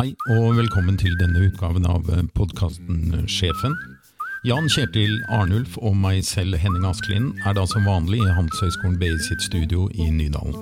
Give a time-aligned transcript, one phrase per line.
[0.00, 3.74] Hei og velkommen til denne utgaven av podkasten Sjefen.
[4.48, 9.10] Jan Kjetil Arnulf og meg selv, Henning Askelin, er da som vanlig i Handelshøyskolen BI
[9.20, 10.56] sitt studio i Nydalen.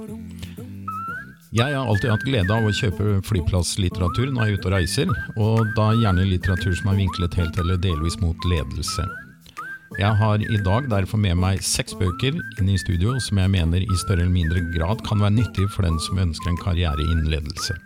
[1.55, 5.17] Jeg har alltid hatt glede av å kjøpe flyplasslitteratur når jeg er ute og reiser,
[5.39, 9.07] og da gjerne litteratur som er vinklet helt eller delvis mot ledelse.
[10.03, 13.87] Jeg har i dag derfor med meg seks bøker inn i studio som jeg mener
[13.87, 17.31] i større eller mindre grad kan være nyttig for den som ønsker en karriere innen
[17.31, 17.79] ledelse.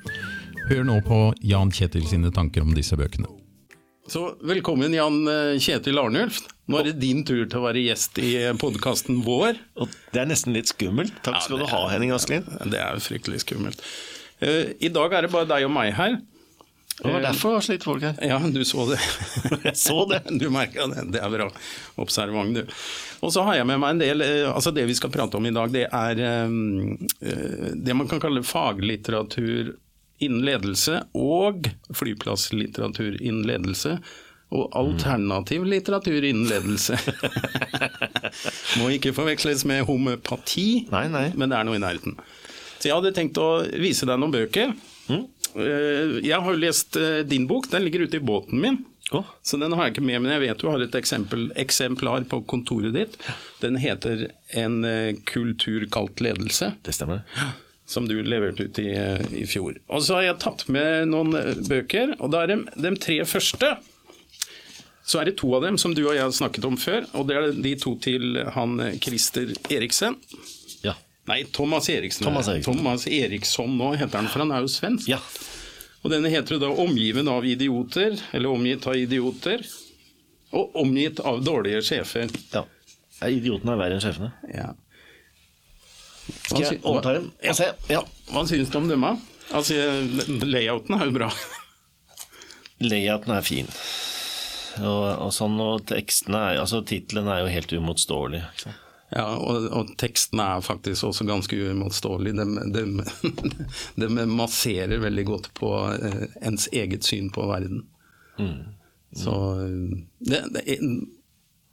[0.68, 3.26] Hør nå på Jan Kjetil sine tanker om disse bøkene.
[4.10, 6.38] Så velkommen Jan eh, Kjetil Arnulf.
[6.70, 9.58] Nå er det din tur til å være gjest i podkasten vår.
[9.82, 11.14] Og det er nesten litt skummelt.
[11.26, 12.46] Takk skal ja, du ha, Henning Asklin.
[12.70, 13.82] Det er fryktelig skummelt.
[14.42, 16.20] Uh, I dag er det bare deg og meg her.
[17.02, 18.18] Det var derfor det var litt folk her.
[18.22, 18.98] Ja, du så det.
[19.66, 20.22] jeg så det.
[20.38, 21.08] Du merka det.
[21.16, 21.48] Det er bra.
[22.02, 22.82] Observant, du.
[23.26, 25.48] Og så har jeg med meg en del eh, Altså, det vi skal prate om
[25.48, 26.94] i dag, det er um,
[27.74, 29.74] det man kan kalle faglitteratur
[30.22, 33.96] innen ledelse og flyplasslitteratur innen ledelse.
[34.52, 36.98] Og alternativ litteratur innen ledelse.
[38.78, 41.26] Må ikke forveksles med homøpati, nei, nei.
[41.32, 42.18] men det er noe i nærheten.
[42.76, 44.74] Så jeg hadde tenkt å vise deg noen bøker.
[45.08, 45.24] Mm.
[45.54, 48.80] Jeg har jo lest eh, din bok, den ligger ute i båten min.
[49.12, 49.24] Oh.
[49.42, 52.40] Så den har jeg ikke med, men jeg vet du har et eksempel, eksemplar på
[52.48, 53.18] kontoret ditt.
[53.60, 56.72] Den heter 'En eh, kultur kalt ledelse'.
[56.82, 57.22] Det stemmer
[57.92, 58.90] som du leverte ut i,
[59.42, 59.76] i, fjor.
[59.92, 63.18] Og så har jeg tatt med noen eh, bøker, og da er det de tre
[63.28, 63.74] første.
[65.02, 67.26] Så er det to av dem som du og jeg har snakket om før, og
[67.28, 70.18] det er de to til han eh, Christer Eriksen.
[70.86, 70.96] Ja.
[71.30, 72.26] Nei, Thomas Eriksen.
[72.26, 72.78] Thomas Eriksen.
[72.78, 75.10] Thomas Eriksson nå heter han, for han er jo svensk.
[75.10, 75.20] Ja.
[76.02, 79.66] Og denne heter da 'Omgiven av idioter', eller 'Omgitt av idioter'.
[80.52, 82.32] Og 'Omgitt av dårlige sjefer'.
[82.52, 82.64] Ja.
[83.22, 84.32] Idiotene er verre enn sjefene.
[84.50, 84.72] Ja.
[86.28, 87.30] Skal jeg overta den?
[87.42, 87.74] Jeg ser.
[87.90, 88.02] Ja.
[88.30, 89.04] Hva syns du om dem?
[89.52, 89.74] Altså,
[90.46, 91.28] layouten er jo bra.
[92.92, 93.68] layouten er fin.
[94.80, 98.40] Og, og sånn, og tekstene er altså Tittelen er jo helt uimotståelig.
[99.12, 102.32] Ja, og, og teksten er faktisk også ganske uimotståelig.
[102.38, 102.84] De, de,
[104.00, 107.84] de, masserer veldig godt på eh, ens eget syn på verden.
[108.38, 108.46] Mm.
[109.12, 109.18] Mm.
[109.20, 109.34] Så
[110.18, 110.78] det, det,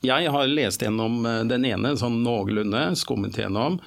[0.04, 3.80] Jeg har lest gjennom eh, den ene sånn noenlunde, skummet gjennom.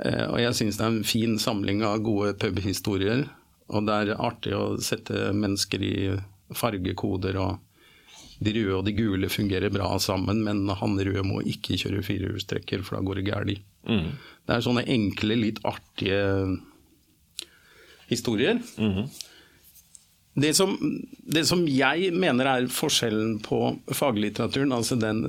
[0.00, 3.26] Eh, og jeg syns det er en fin samling av gode pubhistorier.
[3.72, 5.94] Og det er artig å sette mennesker i
[6.56, 7.60] fargekoder, og
[8.42, 12.82] de røde og de gule fungerer bra sammen, men han røde må ikke kjøre firehjulstrekker,
[12.84, 13.62] for da går det galt.
[13.88, 14.08] Mm.
[14.46, 16.22] Det er sånne enkle, litt artige
[18.10, 18.60] historier.
[18.76, 19.06] Mm -hmm.
[20.34, 20.78] Det som,
[21.28, 23.58] det som, jeg mener er forskjellen på
[23.92, 25.26] faglitteraturen, altså den,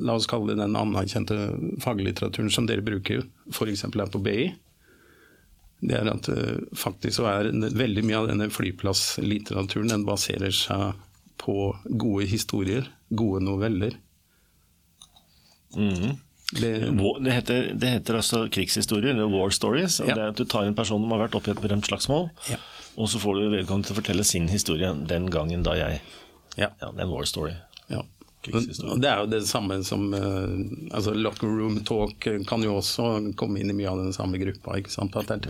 [0.00, 1.36] la oss kalle det den anerkjente
[1.84, 3.84] faglitteraturen som dere bruker f.eks.
[3.84, 4.46] her på BI,
[5.84, 10.96] det er at uh, faktisk så er veldig mye av denne flyplasslitteraturen den baserer seg
[11.38, 13.94] på gode historier, gode noveller.
[15.76, 16.16] Mm.
[16.56, 20.00] Det, det, heter, det, heter, altså krigshistorier, eller war stories.
[20.00, 20.16] Ja.
[20.16, 22.30] Det er at Du tar en person som har vært oppe i et berømt slagsmål,
[22.48, 22.58] ja.
[22.98, 26.00] Og så får du vedkommende til å fortelle sin historie den gangen da jeg
[26.58, 27.54] Ja, ja det er vår story.
[27.88, 28.02] Ja.
[28.48, 33.60] Det er jo det samme som uh, altså Locker room talk kan jo også komme
[33.60, 34.76] inn i mye av den samme gruppa.
[34.78, 35.16] ikke sant?
[35.18, 35.40] Det,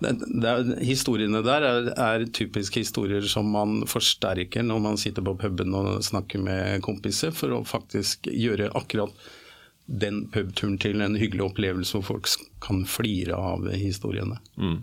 [0.00, 5.24] det, det er, historiene der er, er, typiske historier som man forsterker når man sitter
[5.26, 9.12] på puben og snakker med kompiser, for å faktisk gjøre akkurat
[9.86, 12.32] den pubturen til en hyggelig opplevelse hvor folk
[12.64, 14.40] kan flire av historiene.
[14.56, 14.80] Mm.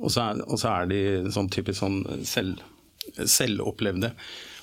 [0.00, 1.00] Og så er, og så er de
[1.34, 2.62] sånn typisk sånn selv,
[3.18, 4.12] selvopplevde.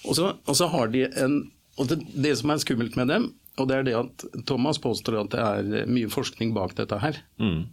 [0.08, 1.40] Og så, og så, har de en
[1.78, 3.26] Og det, det, som er skummelt med dem,
[3.62, 7.20] og det er det at Thomas påstår at det er mye forskning bak dette her.
[7.38, 7.68] Mm.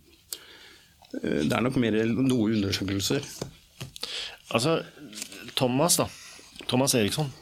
[1.23, 3.25] Det er nok mer noe undersøkelser.
[4.53, 4.83] Altså,
[5.57, 6.09] Thomas, da.
[6.69, 7.33] Thomas Eriksson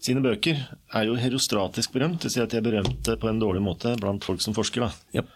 [0.00, 0.58] sine bøker
[0.96, 2.22] er jo herostratisk berømt.
[2.22, 4.86] Det vil si at de er berømte på en dårlig måte blant folk som forsker.
[4.86, 5.20] da.
[5.20, 5.32] Yep.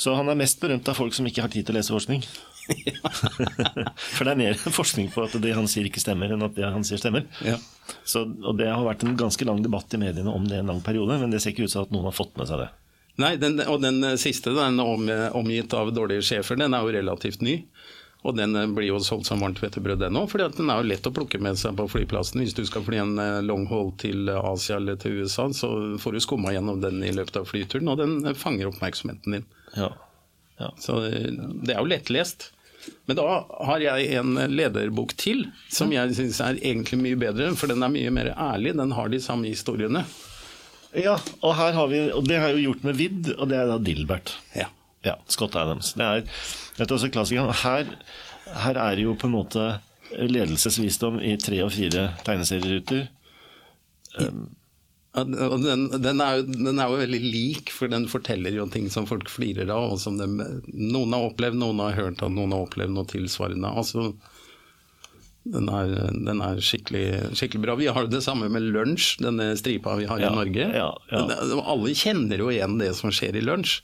[0.00, 2.24] Så han er mest berømt av folk som ikke har tid til å lese forskning.
[4.14, 6.66] For det er mer forskning på at det han sier ikke stemmer, enn at det
[6.66, 7.28] han sier stemmer.
[7.46, 7.56] Ja.
[8.02, 10.82] Så, og Det har vært en ganske lang debatt i mediene om det en lang
[10.84, 12.68] periode, men det ser ikke ut som at noen har fått med seg det.
[13.18, 17.42] Nei, den, og den siste, den om, omgitt av dårlige sjefer, den er jo relativt
[17.42, 17.56] ny.
[18.26, 20.28] Og den eh, blir jo solgt som varmt hvetebrød, den òg.
[20.32, 22.42] For den er jo lett å plukke med seg på flyplassen.
[22.42, 25.70] Hvis du skal fly en longhold long haul til Asia eller til USA, så
[26.02, 29.48] får du skumma gjennom den i løpet av flyturen, og den eh, fanger oppmerksomheten din.
[29.76, 29.92] Ja.
[30.58, 30.72] Ja.
[30.82, 32.50] Så det er jo lettlest.
[33.06, 33.26] Men da
[33.68, 37.52] har jeg en lederbok til, som jeg syns er egentlig mye bedre.
[37.58, 40.04] For den er mye mer ærlig, den har de samme historiene.
[40.96, 43.58] Ja, og, her har vi, og det har jeg jo gjort med vidd, og det
[43.60, 44.32] er da Dilbert.
[44.56, 44.70] Ja.
[45.06, 45.92] Ja, Scott Adams.
[45.98, 46.24] Det er,
[46.78, 47.54] dette er også klassikeren.
[47.62, 47.92] Her
[48.56, 49.66] her er det jo på en måte
[50.16, 53.08] ledelsesvisdom i tre og fire tegneserieruter.
[54.18, 54.46] Um,
[55.18, 59.08] den, den, er jo, den, er jo, veldig lik, for den forteller jo ting som
[59.08, 59.94] folk flirer av.
[59.94, 63.68] og som de, Noen har opplevd, noen har hørt at noen har opplevd noe tilsvarende.
[63.68, 64.12] altså
[65.48, 67.74] den er, den er skikkelig, skikkelig, bra.
[67.80, 70.66] Vi har det samme med lunsj, denne stripa vi har ja, i Norge.
[70.76, 71.22] Ja, ja.
[71.62, 73.78] Alle kjenner jo igjen det som skjer i lunsj.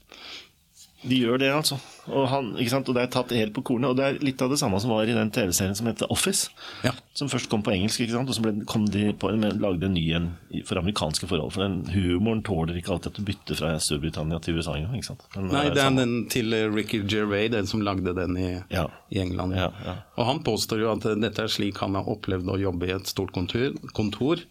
[1.05, 1.77] De gjør det, altså.
[2.05, 3.93] Og, han, og, det er tatt helt på kornet.
[3.93, 6.51] Og det er litt av det samme som var i den TV-serien som heter Office.
[6.85, 6.93] Ja.
[7.17, 10.31] Som først kom på engelsk, og så ble, kom de på, lagde en ny en
[10.69, 11.53] for amerikanske forhold.
[11.55, 15.05] For den humoren tåler ikke alltid at du bytter fra Storbritannia til USA engang.
[15.51, 18.89] Nei, det er den til Ricky Gervais, den som lagde den i, ja.
[19.13, 19.57] i England.
[19.59, 19.71] Ja,
[20.17, 23.11] og han påstår jo at dette er slik han har opplevd å jobbe i et
[23.11, 23.77] stort kontor.
[23.97, 24.45] kontor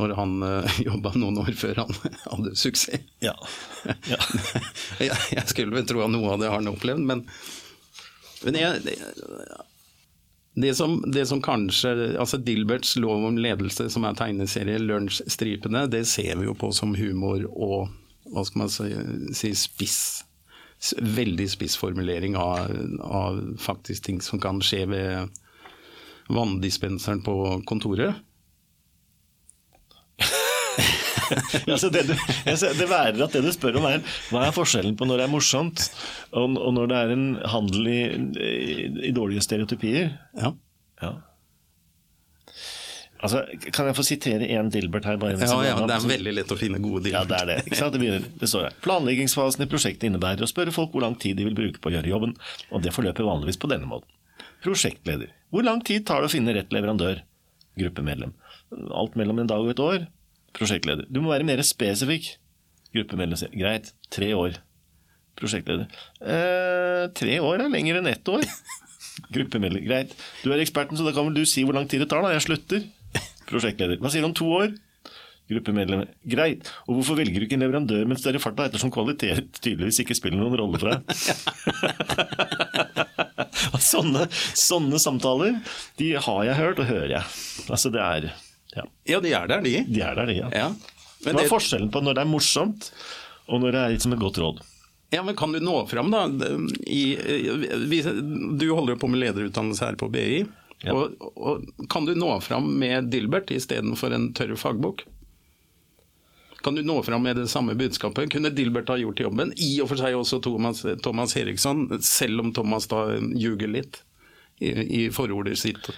[0.00, 1.92] når han uh, eh, jobba noen år før han
[2.30, 3.04] hadde suksess.
[3.24, 3.34] Ja.
[4.08, 4.20] ja.
[5.02, 7.26] jeg, jeg, skulle vel tro at noe av det har han opplevd, men,
[8.46, 8.96] men jeg, det,
[10.54, 16.06] det, som, det, som, kanskje altså Dilberts lov om ledelse, som er tegneserie Lunsjstripene, det
[16.10, 17.92] ser vi jo på som humor og
[18.32, 18.70] hva skal man
[19.36, 20.02] si spiss.
[20.98, 22.72] Veldig spissformulering av,
[23.04, 25.42] av faktisk ting som kan skje ved
[26.32, 27.36] vanndispenseren på
[27.68, 28.16] kontoret.
[31.74, 35.08] altså det, du, det værer at det du spør om, er hva er forskjellen på
[35.08, 35.84] når det er morsomt,
[36.32, 38.00] og, og når det er en handel i,
[38.38, 40.14] i, i dårlige stereotypier?
[40.38, 40.54] Ja.
[41.02, 41.12] ja.
[43.22, 45.20] Altså, kan jeg få sitere én Dilbert her?
[45.22, 47.20] ja, ja, Det er veldig lett å finne gode Dilbert.
[47.20, 47.76] Ja, Det er det.
[47.78, 48.78] Det, begynner, det står her.
[48.82, 51.94] Planleggingsfasen i prosjektet innebærer å spørre folk hvor lang tid de vil bruke på å
[51.94, 52.34] gjøre jobben,
[52.74, 54.10] og det forløper vanligvis på denne måten.
[54.64, 55.30] Prosjektleder.
[55.54, 57.22] Hvor lang tid tar det å finne rett leverandør?
[57.78, 58.34] Gruppemedlem.
[58.90, 60.08] Alt mellom en dag og et år.
[60.56, 61.08] Prosjektleder.
[61.08, 62.34] Du må være mer spesifikk.
[62.92, 64.58] Gruppemedlem greit, tre år.
[65.40, 65.88] Prosjektleder.
[66.20, 68.44] Eh, tre år er lenger enn ett år.
[69.34, 69.84] Gruppemedlem.
[69.86, 70.12] Greit.
[70.44, 72.34] Du er eksperten, så da kan vel du si hvor lang tid det tar, da.
[72.36, 72.84] Jeg slutter.
[73.48, 74.00] Prosjektleder.
[74.02, 74.74] Hva sier du om to år?
[75.52, 76.04] Gruppemedlem.
[76.28, 76.68] Greit.
[76.86, 80.16] Og hvorfor velger du ikke en leverandør med større fart, da, ettersom kvalitet tydeligvis ikke
[80.16, 81.00] spiller noen rolle for deg?
[83.92, 85.58] sånne, sånne samtaler,
[85.98, 87.36] de har jeg hørt, og hører jeg.
[87.68, 88.30] Altså, det er
[88.76, 88.84] ja.
[89.08, 89.76] ja, de er der, de.
[89.88, 90.50] De er der, de, ja.
[90.56, 90.68] ja.
[91.22, 91.52] Men Hva er det...
[91.52, 92.90] forskjellen på når det er morsomt,
[93.46, 94.62] og når det er liksom et godt råd?
[95.12, 96.24] Ja, men Kan du nå fram, da?
[96.88, 97.02] I,
[98.56, 100.44] du holder jo på med lederutdannelse her på BI.
[100.82, 100.94] Ja.
[100.96, 105.04] Og, og, kan du nå fram med Dilbert istedenfor en tørr fagbok?
[106.62, 108.30] Kan du nå fram med det samme budskapet?
[108.32, 109.52] Kunne Dilbert ha gjort jobben?
[109.58, 114.00] I og for seg også Thomas, Thomas Eriksson, selv om Thomas da ljuger litt
[114.62, 115.90] i, i forordet sitt.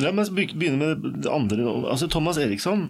[0.00, 1.64] La meg begynne med det andre.
[1.90, 2.86] Altså Thomas Eriksson,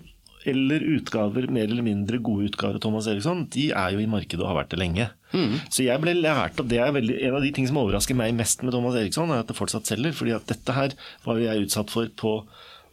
[0.48, 4.42] eller utgaver, mer eller mindre gode utgaver av Thomas Eriksson, de er jo i markedet
[4.42, 5.08] og har vært det lenge.
[5.32, 5.56] Mm.
[5.70, 8.34] Så jeg ble lært opp, det er veldig, En av de ting som overrasker meg
[8.34, 10.12] mest med Thomas Eriksson, er at det fortsatt selger.
[10.12, 10.94] fordi at dette her
[11.24, 12.34] var jeg utsatt for på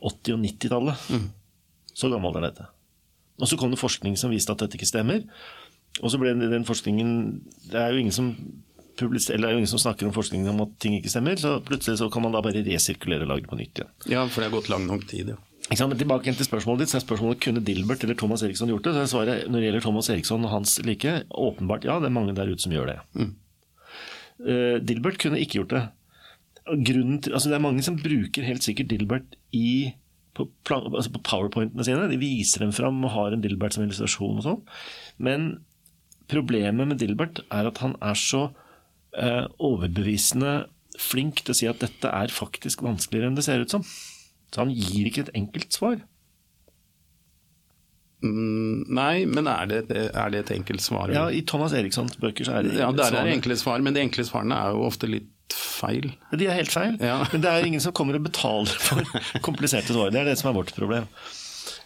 [0.02, 1.10] 80- og 90-tallet.
[1.10, 1.30] Mm.
[1.94, 2.70] Så gammel er dette.
[3.40, 5.26] Og så kom det forskning som viste at dette ikke stemmer.
[6.04, 7.42] Og så ble den forskningen
[7.72, 8.36] Det er jo ingen som
[9.02, 12.02] eller det er ingen som snakker om forskning om at ting ikke stemmer, så plutselig
[12.02, 13.94] så kan man da bare resirkulere og lage det på nytt igjen.
[14.12, 15.40] Ja, for det har gått lang nok tid, ja.
[15.70, 18.96] Men tilbake til spørsmålet ditt, så er spørsmålet kunne Dilbert eller Thomas Eriksson gjort det.
[18.96, 22.16] Så er svaret når det gjelder Thomas Eriksson og hans like, åpenbart ja, det er
[22.16, 22.98] mange der ute som gjør det.
[23.14, 23.32] Mm.
[24.40, 25.84] Uh, Dilbert kunne ikke gjort det.
[26.70, 27.04] Til,
[27.34, 29.94] altså det er mange som bruker helt sikkert Dilbert i,
[30.38, 32.10] på, altså på powerpointene sine.
[32.10, 34.64] De viser dem fram og har en Dilbert som illustrasjon og sånn.
[35.22, 35.52] Men
[36.30, 38.48] problemet med Dilbert er at han er så
[39.12, 40.54] overbevisende
[41.00, 43.86] flink til å si at dette er faktisk vanskeligere enn det ser ut som.
[44.50, 46.00] Så han gir ikke et enkelt svar.
[48.20, 51.12] Mm, nei, men er det, er det, et enkelt svar?
[51.16, 53.96] Ja, I Thomas Erikssons bøker så er det Ja, der er det enkle svar, men
[53.96, 56.10] de enkle svarene er jo ofte litt feil.
[56.36, 57.22] De er helt feil, ja.
[57.32, 59.06] men det er ingen som kommer og betaler for
[59.46, 60.12] kompliserte svar.
[60.14, 61.08] Det er det som er vårt problem.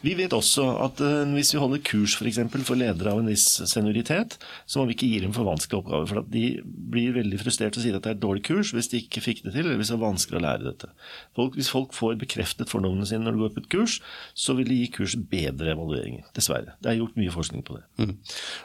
[0.03, 2.17] Vi vet også at uh, hvis vi holder kurs.
[2.19, 2.27] For,
[2.67, 6.10] for ledere av en viss senioritet, så må vi ikke gi dem for vanskelige oppgaver.
[6.10, 9.01] For de blir veldig frustrert og sier at det er et dårlig kurs hvis de
[9.03, 10.91] ikke fikk det til, eller hvis det er vanskelig å lære dette.
[11.38, 14.00] Folk, hvis folk får bekreftet fordommene sine når de går på et kurs,
[14.36, 16.27] så vil de gi kurset bedre evalueringer.
[16.36, 16.75] Dessverre.
[16.83, 17.86] Det er gjort mye forskning på det.
[18.01, 18.17] Mm.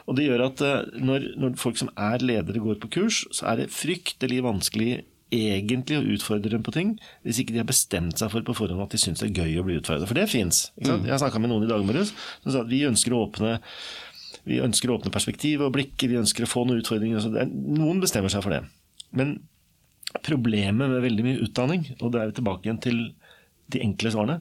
[0.07, 3.51] Og det gjør at uh, når, når folk som er ledere går på kurs, så
[3.51, 4.99] er det fryktelig vanskelig
[5.33, 6.95] egentlig å utfordre dem på ting,
[7.25, 9.61] hvis ikke de har bestemt seg for på forhånd at de syns det er gøy
[9.61, 10.09] å bli utfordret.
[10.09, 10.69] For det fins.
[10.81, 11.05] Mm.
[11.05, 13.59] Jeg snakka med noen i dag morges som sa at vi ønsker å åpne
[14.49, 17.45] vi ønsker å åpne perspektiv og blikket, vi ønsker å få noen utfordringer.
[17.49, 18.63] Noen bestemmer seg for det.
[19.13, 19.37] Men
[20.25, 22.99] problemet med veldig mye utdanning, og det er vi tilbake igjen til
[23.69, 24.39] de enkle svarene,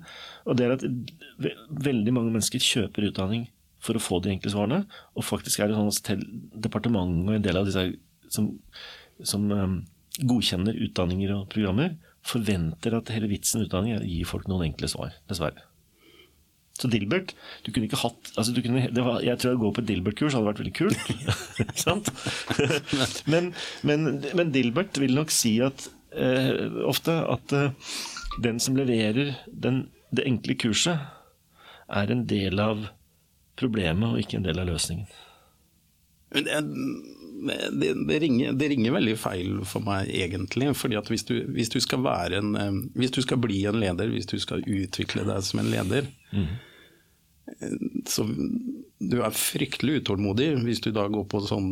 [0.49, 0.85] og det er at
[1.85, 3.49] veldig mange mennesker kjøper utdanning
[3.85, 4.81] for å få de enkle svarene.
[5.19, 6.25] Og faktisk er det sånn at
[6.65, 7.85] departementet og en del av disse
[8.33, 8.49] som,
[9.21, 9.77] som um,
[10.19, 11.97] godkjenner utdanninger og programmer,
[12.27, 15.15] forventer at hele vitsen med utdanning er å gi folk noen enkle svar.
[15.31, 15.65] Dessverre.
[16.79, 17.33] Så Dilbert
[17.67, 20.61] du kunne ikke hatt altså kunne, var, Jeg tror å gå på Dilbert-kurs hadde vært
[20.63, 21.09] veldig kult.
[21.85, 22.11] sant?
[23.33, 26.55] men, men, men, Dilbert vil nok si at eh,
[26.87, 27.97] ofte at eh,
[28.45, 31.03] den som leverer den, det enkle kurset,
[31.89, 32.87] er en del av
[33.59, 35.09] problemet og ikke en del av løsningen.
[36.37, 36.61] Det,
[37.73, 40.71] det, det, ringer, det, ringer, veldig feil for meg, egentlig.
[40.77, 43.79] fordi at hvis du, hvis du, skal være en eh, Hvis du skal bli en
[43.81, 46.49] leder, hvis du skal utvikle deg som en leder mm.
[48.09, 48.27] Så
[48.99, 51.71] du er fryktelig utålmodig hvis du da går på sånn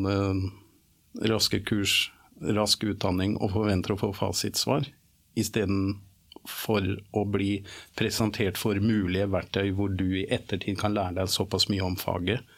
[1.28, 4.88] raske kurs, rask utdanning og forventer å få fasitsvar,
[5.36, 7.50] istedenfor å bli
[7.98, 12.55] presentert for mulige verktøy hvor du i ettertid kan lære deg såpass mye om faget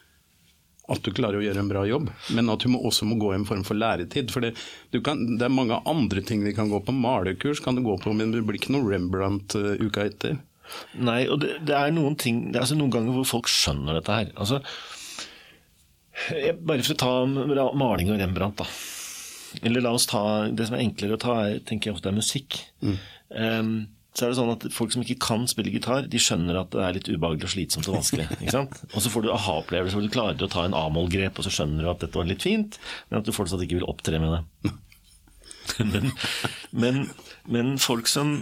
[0.89, 3.31] at du klarer å gjøre en bra jobb, men at du må også må gå
[3.33, 4.31] i en form for læretid.
[4.33, 4.53] For det,
[5.05, 6.95] kan, det, er mange andre ting vi kan gå på.
[6.95, 10.39] Malekurs kan du gå på, men det blir ikke noe Rembrandt uh, uka etter.
[11.01, 13.97] Nei, og det, det er noen ting Det er altså noen ganger hvor folk skjønner
[13.97, 14.31] dette her.
[14.37, 14.61] Altså,
[16.61, 17.13] bare for å ta
[17.77, 18.67] maling og Rembrandt, da.
[19.65, 20.21] Eller la oss ta
[20.53, 22.59] Det som er enklere å ta, er, tenker jeg ofte er musikk.
[22.85, 22.99] Mm.
[23.29, 23.73] Um,
[24.17, 26.81] så er det sånn at Folk som ikke kan spille gitar, de skjønner at det
[26.83, 28.25] er litt ubehagelig og slitsomt og vanskelig.
[28.41, 28.81] ikke sant?
[28.91, 31.85] Og så får du aha-opplevelse hvor du klarer å ta en A-moll-grep, og så skjønner
[31.85, 34.73] du at dette var litt fint, men at du fortsatt ikke vil opptre med det.
[35.91, 36.09] men,
[36.73, 37.03] men,
[37.45, 38.39] men, folk som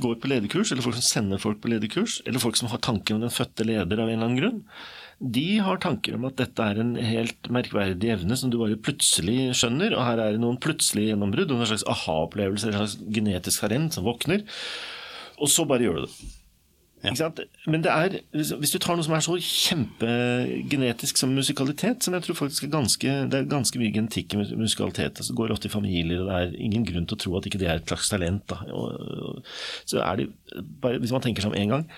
[0.00, 3.16] går på lederkurs, eller folk som sender folk på lederkurs, eller folk som har tanker
[3.16, 4.62] om den fødte leder av en eller annen grunn,
[5.20, 9.50] de har tanker om at dette er en helt merkverdig evne som du bare plutselig
[9.60, 13.66] skjønner, og her er det noen plutselige gjennombrudd, og en slags aha-opplevelse, en slags genetisk
[13.66, 14.46] harent som våkner.
[15.40, 16.36] Og så bare gjør du det.
[17.00, 17.30] Ja.
[17.66, 18.18] Men det er,
[18.60, 22.72] hvis du tar noe som er så kjempegenetisk som musikalitet, som jeg tror faktisk er
[22.74, 25.16] ganske, det er ganske mye genetikk i musikalitet.
[25.16, 27.48] Altså, det går ofte i familier, og det er ingen grunn til å tro at
[27.48, 28.52] ikke det er et slags talent.
[28.68, 29.40] Og,
[29.88, 30.28] så er det,
[30.82, 31.88] bare, Hvis man tenker seg om én gang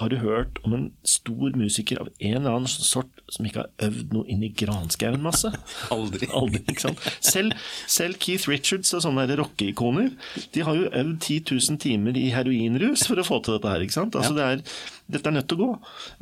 [0.00, 3.86] har du hørt om en stor musiker av en eller annen sort som ikke har
[3.86, 5.52] øvd noe inn i granskauen masse?
[5.94, 6.28] Aldri.
[6.34, 7.04] Aldri ikke sant?
[7.22, 7.54] Selv,
[7.90, 10.10] selv Keith Richards og sånne rockeikoner
[10.54, 13.86] de har jo øvd 10 000 timer i heroinrus for å få til dette her.
[13.86, 14.18] ikke sant?
[14.18, 14.40] Altså, ja.
[14.40, 14.76] det er,
[15.16, 15.72] dette er nødt til å gå.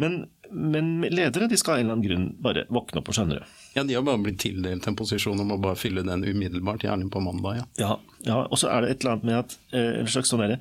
[0.05, 3.41] Men, men ledere de skal av en eller annen grunn bare våkne opp og skjønne
[3.41, 3.49] det.
[3.75, 7.09] Ja, de har bare blitt tildelt en posisjon og må bare fylle den umiddelbart, gjerne
[7.13, 7.63] på mandag.
[7.63, 7.93] Ja, ja,
[8.27, 10.59] ja og så er det et eller annet med at eh, en slags sånn der,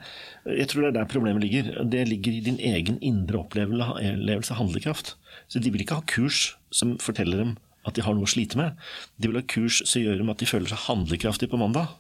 [0.48, 1.74] Jeg tror det er der problemet ligger.
[1.92, 5.16] Det ligger i din egen indre opplevelse av handlekraft.
[5.52, 8.60] Så de vil ikke ha kurs som forteller dem at de har noe å slite
[8.60, 8.78] med.
[9.18, 11.92] De vil ha kurs som gjør dem at de føler seg handlekraftige på mandag.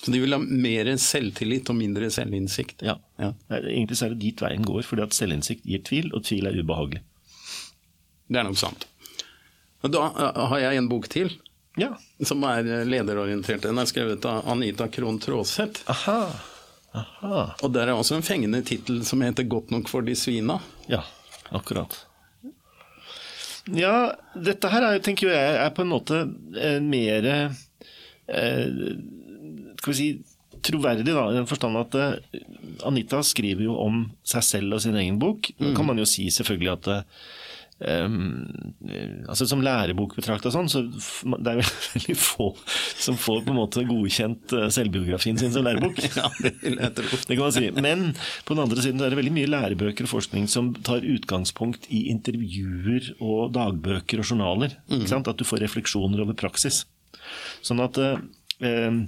[0.00, 2.84] Så de vil ha mer selvtillit og mindre selvinnsikt?
[2.86, 2.96] Ja.
[3.20, 3.34] ja.
[3.58, 6.56] Egentlig så er det dit veien går, fordi at selvinnsikt gir tvil, og tvil er
[6.56, 7.02] ubehagelig.
[8.30, 8.86] Det er nok sant.
[9.80, 10.10] Da
[10.50, 11.32] har jeg en bok til.
[11.80, 11.94] Ja.
[12.26, 13.62] Som er lederorientert.
[13.62, 15.86] Den er skrevet av Anita Krohn Traaseth.
[15.90, 16.20] Aha.
[16.90, 17.42] Aha.
[17.62, 20.60] Og der er også en fengende tittel som heter 'Godt nok for de svina'.
[20.88, 21.04] Ja,
[21.50, 22.06] akkurat.
[23.70, 26.22] Ja, dette her er, tenker jeg er på en måte
[26.56, 28.66] eh, mer eh,
[29.78, 30.08] Skal vi si
[30.64, 32.40] troverdig, da, i den forstand at eh,
[32.88, 35.52] Anita skriver jo om seg selv og sin egen bok.
[35.58, 35.90] Da kan mm.
[35.92, 37.22] man jo si selvfølgelig at eh,
[37.80, 38.44] Um,
[39.24, 41.60] altså Som lærebok betrakta sånn, så det er
[41.94, 42.50] veldig få
[43.00, 45.96] som får på en måte godkjent uh, selvbiografien sin som lærebok.
[46.18, 47.70] ja, det kan man si.
[47.80, 48.10] Men
[48.44, 52.02] på den andre siden er det veldig mye lærebøker og forskning som tar utgangspunkt i
[52.12, 54.76] intervjuer og dagbøker og journaler.
[54.92, 55.08] Mm.
[55.20, 56.82] At du får refleksjoner over praksis.
[57.64, 58.20] Sånn at uh,
[58.60, 59.00] um,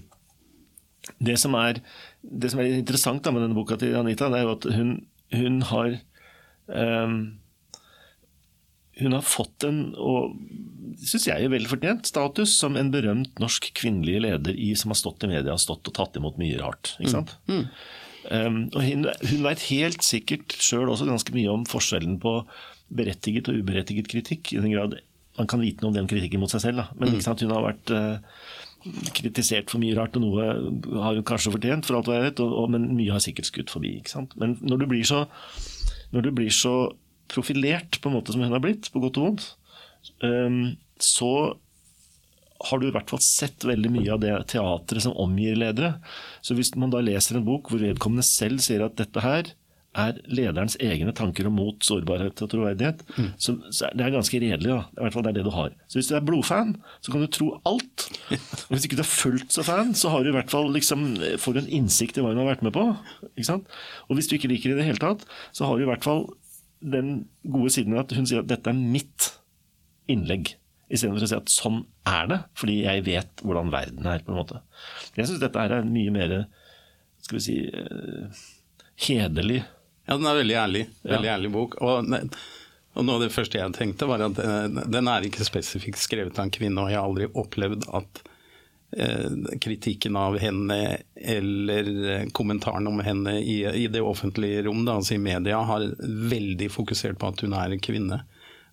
[1.21, 1.85] det, som er,
[2.23, 4.97] det som er interessant da, med denne boka til Anita, det er jo at hun,
[5.37, 6.01] hun har
[6.73, 7.21] um,
[9.01, 10.35] hun har fått en, og
[11.01, 15.25] syns jeg er velfortjent, status som en berømt norsk kvinnelig leder i, som har stått
[15.25, 16.95] i media og stått og tatt imot mye rart.
[16.99, 17.37] ikke sant?
[17.49, 17.63] Mm.
[17.63, 17.69] Mm.
[18.23, 22.37] Um, og hun, hun veit helt sikkert sjøl også ganske mye om forskjellen på
[22.95, 24.53] berettiget og uberettiget kritikk.
[24.53, 25.01] i den grad
[25.39, 26.87] Man kan vite noe om den kritikken mot seg selv, da.
[27.01, 28.21] men ikke sant, hun har vært uh,
[29.17, 32.43] kritisert for mye rart, og noe har hun kanskje fortjent, for alt hva jeg vet,
[32.45, 33.97] og, og, men mye har sikkert skutt forbi.
[34.03, 34.37] ikke sant?
[34.37, 35.25] Men når du blir så,
[36.13, 36.75] når du blir så
[37.33, 39.49] profilert på en måte som hun har blitt, på godt og vondt,
[40.27, 40.63] ehm,
[41.03, 41.33] så
[42.63, 45.97] har du i hvert fall sett veldig mye av det teatret som omgir ledere.
[46.47, 49.51] Så hvis man da leser en bok hvor vedkommende selv sier at dette her
[49.93, 53.27] er lederens egne tanker om mot, sårbarhet og troverdighet, mm.
[53.37, 54.71] så, så det er ganske redelig.
[54.71, 54.79] da.
[54.97, 55.75] I hvert fall det er det du har.
[55.85, 58.07] Så hvis du er blodfan, så kan du tro alt.
[58.33, 61.05] Og hvis ikke du er fullt så fan, så har du i hvert fall liksom,
[61.43, 62.87] får du en innsikt i hva hun har vært med på.
[62.89, 66.09] Og hvis du ikke liker det i det hele tatt, så har du i hvert
[66.09, 66.25] fall
[66.83, 67.13] den
[67.47, 69.31] gode siden at hun sier at dette er mitt
[70.11, 70.55] innlegg.
[70.93, 74.25] Istedenfor å si at sånn er det, fordi jeg vet hvordan verden er.
[74.25, 74.61] på en måte.
[75.17, 76.35] Jeg syns dette er en mye mer
[77.23, 78.43] skal vi si, uh,
[79.07, 80.83] hederlig Ja, den er veldig ærlig.
[81.07, 81.37] Veldig ja.
[81.37, 81.77] ærlig bok.
[81.81, 86.03] Og, og, noe av det første jeg tenkte, var at uh, den er ikke spesifikt
[86.03, 88.25] skrevet av en kvinne, og jeg har aldri opplevd at
[89.61, 91.87] kritikken av henne eller
[92.37, 95.87] kommentaren om henne i, i det offentlige rom, da, altså i media, har
[96.33, 98.21] veldig fokusert på at hun er en kvinne.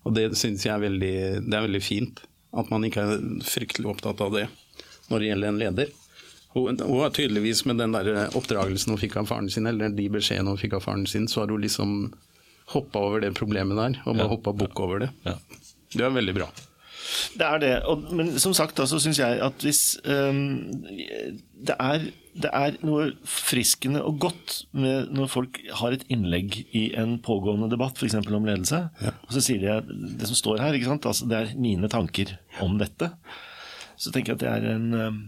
[0.04, 1.14] Og det syns jeg er veldig,
[1.46, 2.20] det er veldig fint.
[2.56, 4.46] At man ikke er fryktelig opptatt av det
[5.10, 5.92] når det gjelder en leder.
[6.52, 10.50] Hun har tydeligvis med den der oppdragelsen hun fikk av faren sin, eller de beskjedene
[10.50, 11.94] hun fikk av faren sin, så har hun liksom
[12.74, 14.32] hoppa over det problemet der, og bare ja.
[14.34, 15.10] hoppa bukk over det.
[15.26, 15.36] Ja.
[15.94, 16.48] Det er veldig bra.
[17.38, 17.74] Det er det.
[17.90, 22.78] Og, men som sagt da, så syns jeg at hvis um, det, er, det, er,
[22.86, 28.18] noe friskende og godt med når folk har et innlegg i en pågående debatt, f.eks.
[28.22, 29.14] om ledelse, ja.
[29.26, 33.12] og så sier de det som står her, altså, det er mine tanker om dette.
[34.00, 35.20] Så tenker jeg at det er en um,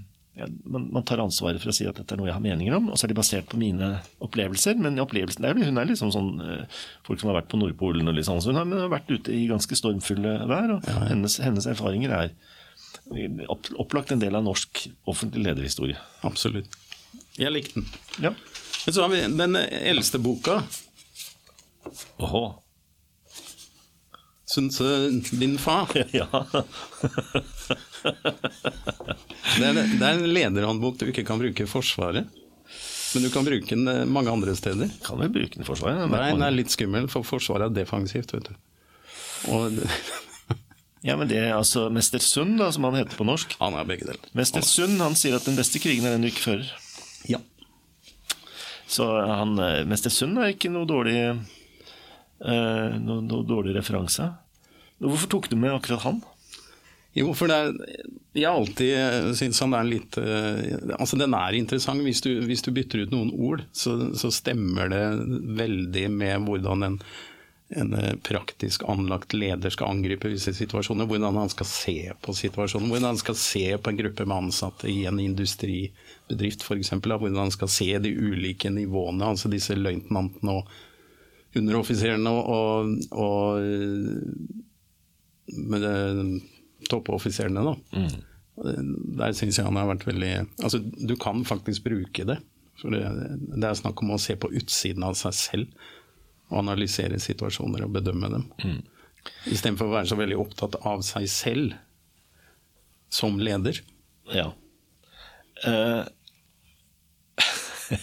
[0.64, 2.96] man, tar ansvaret for å si at dette er noe jeg har meninger om, og
[2.96, 3.90] så er de basert på mine
[4.24, 4.78] opplevelser.
[4.80, 8.16] Men opplevelsen der, hun er liksom sånn eh, folk som har vært på Nordpolen og
[8.16, 10.78] litt sånn, så hun har, vært ute i ganske stormfulle vær.
[10.78, 11.10] Og ja, ja.
[11.12, 12.32] Hennes, hennes, erfaringer er
[13.82, 16.00] opplagt en del av norsk offentlig lederhistorie.
[16.24, 16.80] Absolutt.
[17.36, 17.88] Jeg likte den.
[18.24, 18.32] Ja.
[18.86, 20.62] Men så har vi den eldste boka.
[22.22, 22.46] Åhå.
[24.52, 24.86] Sun Tzu,
[25.40, 25.88] din far.
[26.12, 26.28] Ja.
[29.56, 32.28] det, er, det er en lederhåndbok du ikke kan bruke i Forsvaret.
[33.14, 34.90] Men du kan bruke den eh, mange andre steder.
[35.04, 36.04] Kan vel bruke den i Forsvaret?
[36.10, 38.32] Nei, den er litt skummel, for Forsvaret er defensivt.
[38.34, 38.54] vet du.
[39.52, 39.80] Og
[41.08, 43.56] ja, men det er altså Mester Sund, da, som han heter på norsk.
[43.60, 44.30] Han er begge deler.
[44.38, 46.70] Mester Sund han sier at den beste krigen er den du ikke fører.
[47.28, 47.42] Ja.
[48.92, 51.16] Så han, eh, Mester Sund er ikke noe dårlig,
[52.44, 54.28] uh, noe, noe dårlig referanse.
[55.02, 56.22] Hvorfor tok du med akkurat han?
[57.12, 57.74] Jo, for er,
[58.32, 62.00] jeg alltid syntes han er litt uh, Altså, den er interessant.
[62.06, 65.02] Hvis du, hvis du bytter ut noen ord, så, så, stemmer det
[65.60, 66.96] veldig med hvordan en,
[67.76, 71.08] en eh, praktisk anlagt leder skal angripe visse situasjoner.
[71.10, 72.88] Hvordan han skal se på situasjonen.
[72.88, 76.94] Hvordan han skal se på en gruppe med ansatte i en industribedrift f.eks.
[76.96, 84.71] Hvordan han skal se de ulike nivåene, altså disse løytnantene og underoffiserene og, og, og
[85.46, 85.86] med
[86.90, 87.74] toppoffiserene, da.
[87.96, 88.20] Mm.
[89.18, 92.36] Der syns jeg han har vært veldig Altså, du kan faktisk bruke det.
[92.80, 93.02] For det,
[93.54, 95.84] det, er snakk om å se på utsiden av seg selv
[96.50, 98.48] og analysere situasjoner og bedømme dem.
[98.60, 98.80] Mm.
[99.52, 101.76] Istedenfor å være så veldig opptatt av seg selv
[103.12, 103.78] som leder.
[104.32, 104.50] Ja.
[105.62, 106.02] Uh,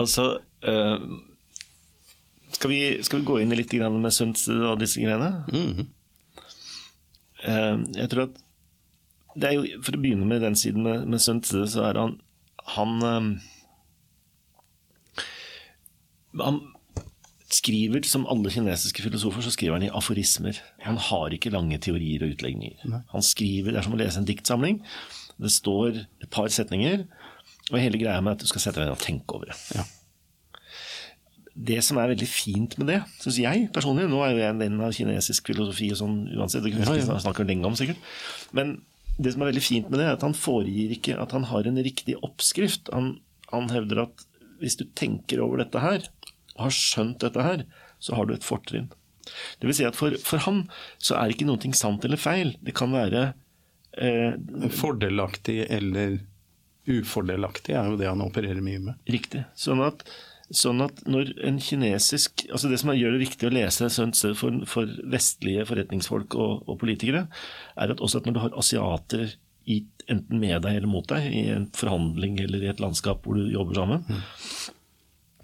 [0.00, 1.00] altså uh,
[2.52, 5.44] skal, vi, skal, vi, gå inn i litt med Sunds og disse greiene?
[5.50, 5.80] Mm.
[5.80, 5.88] Eh,
[7.44, 8.40] jeg tror at
[9.38, 12.00] det er jo, For å begynne med den siden med, med Sun Tzu, så er
[12.00, 12.18] han
[12.74, 13.28] Han, eh,
[16.40, 16.60] han
[17.50, 20.60] skriver, som alle kinesiske filosofer, så skriver han i aforismer.
[20.84, 22.84] Han har ikke lange teorier og utlegninger.
[23.10, 24.78] Han skriver, Det er som å lese en diktsamling.
[25.40, 27.08] Det står et par setninger,
[27.72, 29.58] og hele greia med at du skal sette deg ned og tenke over det.
[29.74, 29.82] Ja
[31.54, 34.62] det som er veldig fint med det, syns jeg personlig Nå er jo jeg en
[34.62, 38.00] venn av kinesisk filosofi og sånn uansett, det kunne vi snakke lenge om sikkert.
[38.56, 38.78] Men
[39.20, 41.66] det som er veldig fint med det, er at han foregir ikke at han har
[41.68, 42.88] en riktig oppskrift.
[42.94, 43.18] Han,
[43.50, 44.24] han hevder at
[44.60, 46.06] hvis du tenker over dette her,
[46.56, 47.66] og har skjønt dette her,
[48.00, 48.88] så har du et fortrinn.
[49.60, 50.64] Det vil si at for, for han
[50.98, 52.54] så er ikke noe sant eller feil.
[52.64, 53.30] Det kan være
[54.00, 54.34] eh,
[54.74, 56.18] Fordelaktig eller
[56.90, 59.00] ufordelaktig er jo det han opererer mye med.
[59.10, 59.44] Riktig.
[59.58, 60.02] Sånn at
[60.50, 64.56] Sånn at når en kinesisk altså Det som gjør det viktig å lese Tzu for,
[64.66, 67.28] for, vestlige forretningsfolk og, og, politikere,
[67.78, 69.36] er at også at når du har asiater
[69.70, 73.38] i, enten med deg eller mot deg i en forhandling eller i et landskap hvor
[73.38, 74.76] du jobber sammen, mm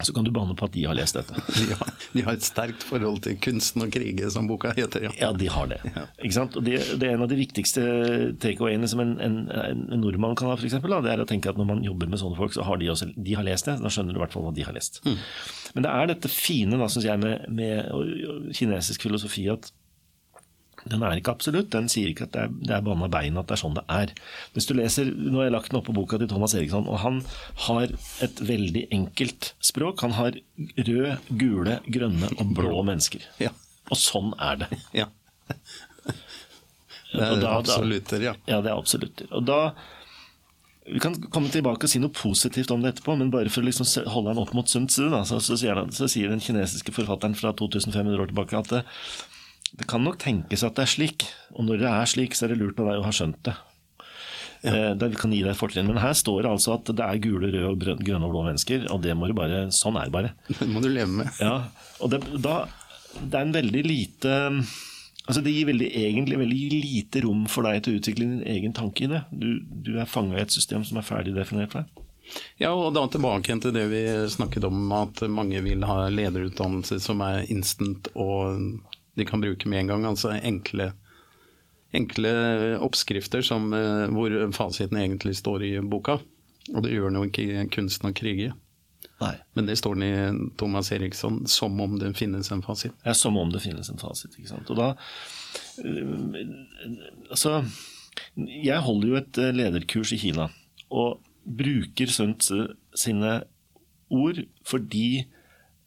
[0.04, 1.32] så kan du banne på at de har lest dette.
[1.56, 5.06] De har, de har, et sterkt forhold til kunsten og kriget, som boka heter.
[5.08, 5.78] Ja, ja de har det.
[5.88, 6.04] Ja.
[6.20, 6.56] Ikke sant?
[6.58, 7.84] Og det, det, er en av de viktigste
[8.42, 11.48] takeawayene som en, en, en, nordmann kan ha, for eksempel, da, det er å tenke
[11.52, 13.78] at når man jobber med sånne folk, så har de også de har lest det.
[13.80, 15.00] Da skjønner du i hvert fall hva de har lest.
[15.06, 15.16] Mm.
[15.76, 19.72] Men det er dette fine da, synes jeg, med, med kinesisk filosofi at
[20.86, 21.70] den er ikke absolutt.
[21.74, 23.84] Den sier ikke at det er, det er banna bein at det er sånn det
[23.92, 24.12] er.
[24.54, 27.00] Hvis du leser, Nå har jeg lagt den opp på boka til Thomas Eriksson, og
[27.02, 27.20] han
[27.66, 27.94] har
[28.24, 30.04] et veldig enkelt språk.
[30.06, 30.38] Han har
[30.78, 33.26] røde, gule, grønne og blå mennesker.
[33.42, 33.52] Ja.
[33.90, 34.70] Og sånn er det.
[35.02, 35.10] Ja.
[37.16, 38.32] Det er da, absolutter, ja.
[38.44, 39.28] Ja, det er absolutter.
[39.32, 39.70] Og da
[40.86, 43.66] vi kan komme tilbake og si noe positivt om det etterpå, men bare for å
[43.66, 46.42] liksom holde den opp mot Sun Tzu, da, så, så, sier han, så, sier den
[46.42, 48.74] kinesiske forfatteren fra 2500 år tilbake at
[49.74, 51.26] det kan nok tenkes at det er slik,
[51.56, 53.56] og når det er slik, så er det lurt av deg å ha skjønt det.
[54.62, 54.72] Ja.
[54.72, 55.88] Eh, det kan gi deg fortrinn.
[55.90, 58.88] Men her står det altså at det er gule, røde, og grønne og blå mennesker,
[58.92, 60.32] og det må du bare Sånn er det bare.
[60.58, 61.30] Det må du leve med.
[61.42, 61.68] Ja,
[62.00, 62.64] og det, da,
[63.18, 64.34] det er en veldig lite
[65.26, 68.74] Altså Det gir veldig, egentlig veldig lite rom for deg til å utvikle din egen
[68.76, 69.24] tanke i det.
[69.34, 72.04] Du, du er fanga i et system som er ferdig definert for deg.
[72.62, 77.22] Ja, og da tilbake til det vi snakket om, at mange vil ha lederutdannelse som
[77.26, 78.78] er instant og
[79.16, 80.06] de kan bruke med en gang.
[80.08, 80.90] Altså enkle,
[81.96, 82.32] enkle
[82.84, 86.20] oppskrifter som, eh, hvor fasiten egentlig står i boka.
[86.74, 88.54] Og det gjør den jo ikke i kunsten å krige.
[89.20, 89.32] Nei.
[89.56, 92.92] Men det står den i Thomas Eriksson som om det finnes en fasit.
[93.06, 94.34] Ja, som om det finnes en fasit.
[94.36, 94.70] ikke sant.
[94.70, 94.94] Og da,
[95.84, 96.46] eh,
[97.30, 97.64] altså,
[98.36, 100.48] Jeg holder jo et eh, lederkurs i Kina.
[100.90, 103.42] Og bruker Sun Tzu sine
[104.10, 105.26] ord fordi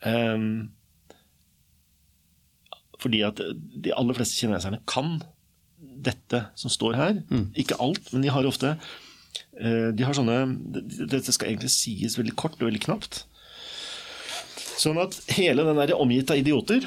[0.05, 0.69] um,
[2.99, 5.19] Fordi at de aller fleste kineserne kan
[5.79, 7.21] dette som står her.
[7.29, 7.49] Mm.
[7.59, 10.37] Ikke alt, men de har ofte uh, de har sånne,
[11.11, 13.23] Dette skal egentlig sies veldig kort og veldig knapt.
[14.79, 16.85] Sånn at hele den der omgitt av idioter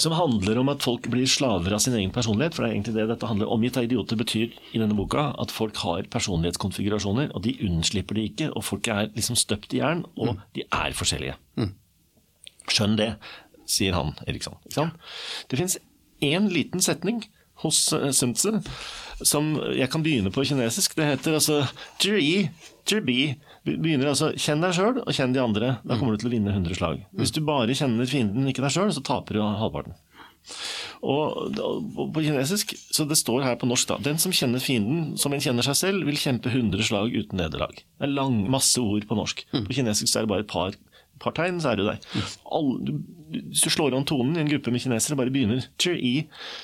[0.00, 2.54] som handler om at folk blir slaver av sin egen personlighet.
[2.56, 3.58] For det er egentlig det dette handler om.
[3.58, 8.28] Omgitt av idioter betyr i denne boka at folk har personlighetskonfigurasjoner, og de unnslipper det
[8.30, 8.48] ikke.
[8.56, 10.42] Og folk er liksom støpt i jern, og mm.
[10.56, 11.36] de er forskjellige.
[11.60, 11.74] Mm.
[12.72, 13.10] Skjønn det,
[13.68, 14.58] sier han Eriksson.
[15.50, 15.78] Det fins
[16.22, 17.24] én liten setning
[17.62, 18.10] hos uh,
[19.22, 20.96] som jeg kan begynne på kinesisk.
[20.98, 21.60] Det heter altså
[22.02, 22.48] Jiri,
[22.88, 23.34] Jirbi.
[23.66, 25.76] Begynner altså Kjenn deg sjøl, og kjenn de andre.
[25.86, 27.04] Da kommer du til å vinne 100 slag.
[27.14, 29.94] Hvis du bare kjenner fienden, ikke deg sjøl, så taper du halvparten.
[31.06, 31.58] Og,
[32.14, 35.42] på kinesisk, så det står her på norsk da Den som kjenner fienden som en
[35.42, 37.78] kjenner seg selv, vil kjempe 100 slag uten nederlag.
[37.78, 39.44] Det er lang, masse ord på norsk.
[39.52, 40.78] På kinesisk så er det bare et par,
[41.22, 42.00] par tegn, så er du der.
[42.52, 42.72] All,
[43.32, 45.64] hvis du slår an tonen i en gruppe med kinesere, bare begynner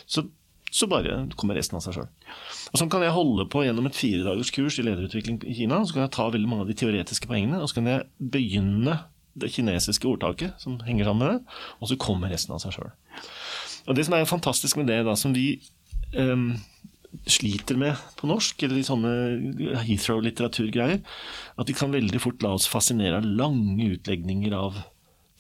[0.07, 0.25] så,
[0.71, 2.09] så bare kommer resten av seg sjøl.
[2.73, 5.81] Og Sånn kan jeg holde på gjennom et firedagers kurs i lederutvikling i Kina.
[5.87, 8.99] Så kan jeg ta veldig mange av de teoretiske poengene, og så kan jeg begynne
[9.39, 12.91] det kinesiske ordtaket som henger sammen med det, og så kommer resten av seg sjøl.
[13.89, 15.61] Og Det som er fantastisk med det, da, som vi
[16.19, 16.51] um,
[17.29, 19.13] sliter med på norsk, eller i sånne
[19.87, 21.01] Heathrow-litteraturgreier,
[21.59, 24.83] at vi kan veldig fort la oss fascinere av lange utlegninger av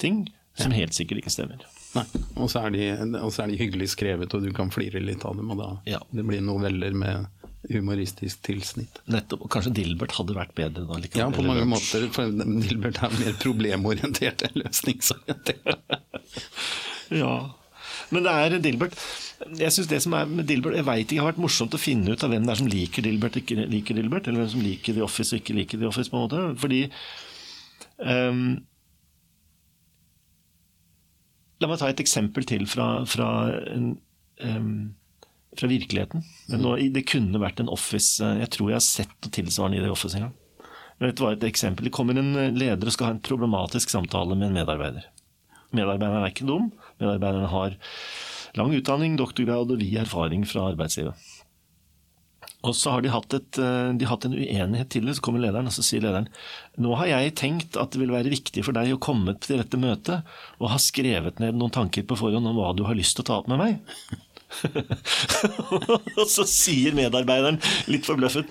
[0.00, 0.26] ting
[0.58, 1.66] som helt sikkert ikke stemmer.
[1.96, 2.04] Nei,
[2.36, 5.38] og så, de, og så, er de, hyggelig skrevet, og du kan flire litt av
[5.38, 5.50] dem.
[5.54, 6.00] Og da ja.
[6.12, 7.28] det blir noveller med
[7.68, 9.00] humoristisk tilsnitt.
[9.10, 10.98] Nettopp, og Kanskje Dilbert hadde vært bedre da?
[11.00, 12.06] Likevel, ja, på mange måter.
[12.14, 15.96] For Dilbert er mer problemorientert enn løsningsorientert.
[17.22, 17.34] ja,
[18.14, 18.94] men det er Dilbert
[19.60, 22.14] Jeg synes det som er med Dilbert Jeg veit ikke, har vært morsomt å finne
[22.14, 24.96] ut av hvem det er som liker Dilbert ikke liker Dilbert, eller hvem som liker
[24.96, 26.10] The Office og ikke liker The Office.
[26.12, 26.82] på en måte, fordi
[28.00, 28.42] um,
[31.58, 33.28] La meg ta et eksempel til fra, fra,
[34.46, 34.68] um,
[35.58, 36.22] fra virkeligheten.
[36.54, 39.90] Nå, det kunne vært en Office Jeg tror jeg har sett noe tilsvarende i det
[39.90, 40.36] Office en gang.
[40.98, 41.86] Men dette var et eksempel.
[41.86, 45.06] Det kommer en leder og skal ha en problematisk samtale med en medarbeider.
[45.76, 46.70] Medarbeideren er ikke dum.
[47.00, 47.76] Medarbeideren har
[48.58, 51.26] lang utdanning, doktorgrad og vid erfaring fra arbeidslivet.
[52.66, 55.14] Og så har de hatt, et, eh, de hatt en uenighet til det.
[55.16, 56.26] Så kommer lederen og så sier lederen
[56.78, 59.78] nå har jeg tenkt at det vil være viktig for deg å komme til dette
[59.78, 60.26] møtet
[60.58, 63.28] og ha skrevet ned noen tanker på forhånd om hva du har lyst til å
[63.30, 63.78] ta opp med meg.
[66.18, 68.48] og så sier medarbeideren litt forbløffet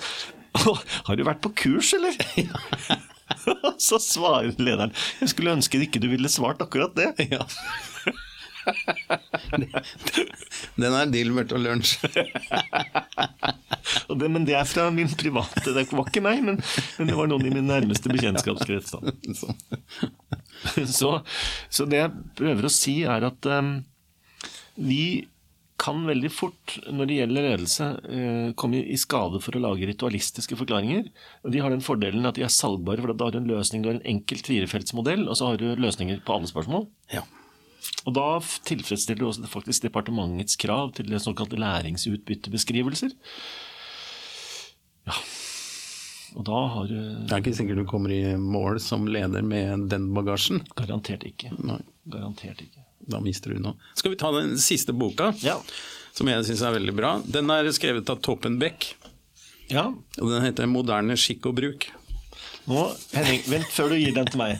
[0.57, 2.17] har du vært på kurs, eller?
[3.87, 7.13] så svarer lederen jeg skulle ønske ikke du ville svart akkurat det.
[7.27, 7.43] Ja.
[10.75, 12.01] Den er Dilbert og lunsj.
[14.35, 16.59] men det er fra min private Det var ikke meg, men,
[16.97, 18.91] men det var noen i min nærmeste bekjentskapskrets.
[20.91, 21.13] Så,
[21.69, 23.71] så, det jeg prøver å si, er at um,
[24.75, 25.27] vi
[25.77, 30.57] kan veldig fort, når det gjelder ledelse, uh, komme i skade for å lage ritualistiske
[30.59, 31.09] forklaringer.
[31.45, 33.91] De har den fordelen at de er salgbare, for da har du en løsning, du
[33.91, 36.87] har en enkelt firefeltsmodell, og så har du løsninger på alle spørsmål.
[37.13, 37.23] Ja.
[38.07, 38.27] Og da
[38.67, 43.13] tilfredsstiller du også faktisk departementets krav til såkalte læringsutbyttebeskrivelser.
[45.07, 45.19] Ja.
[46.37, 50.09] Og da har Det er ikke sikkert du kommer i mål som leder med den
[50.13, 50.61] bagasjen.
[50.75, 51.53] Garantert ikke.
[51.63, 51.79] Nei.
[52.11, 52.83] Garantert ikke.
[53.07, 53.77] Da mister du noe.
[53.95, 55.57] Skal vi ta den siste boka, ja.
[56.15, 57.13] som jeg syns er veldig bra.
[57.23, 58.91] Den er skrevet av Toppen Beck.
[59.71, 59.89] Ja.
[60.21, 61.89] Og den heter 'Moderne skikk og bruk'.
[62.67, 62.83] Nå,
[63.15, 64.59] Henning, vent før du gir den til meg.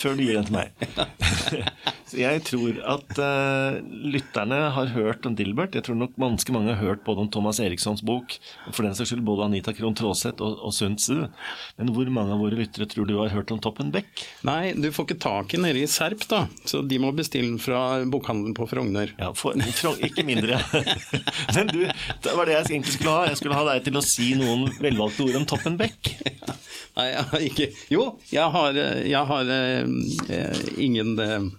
[0.00, 0.72] Før du gir den til meg.
[2.16, 5.76] Jeg tror at uh, lytterne har hørt om Dilbert.
[5.76, 8.96] Jeg tror nok ganske mange har hørt både om Thomas Erikssons bok, og for den
[8.96, 11.26] saks skyld både Anita Krohn Traaseth og, og Sun Tzu.
[11.76, 14.08] Men hvor mange av våre lyttere tror du har hørt om Toppen Beck?
[14.48, 16.46] Nei, du får ikke tak i nede i Serp, da.
[16.68, 19.12] Så de må bestille den fra bokhandelen på Frogner.
[19.20, 19.56] Ja, for,
[20.00, 20.60] ikke mindre.
[21.56, 23.28] Men du, det var det jeg egentlig skulle ha.
[23.28, 26.14] Jeg skulle ha deg til å si noen velvalgte ord om Toppen Beck.
[26.96, 31.50] Nei, jeg har ikke Jo, jeg har, jeg har eh, ingen uh,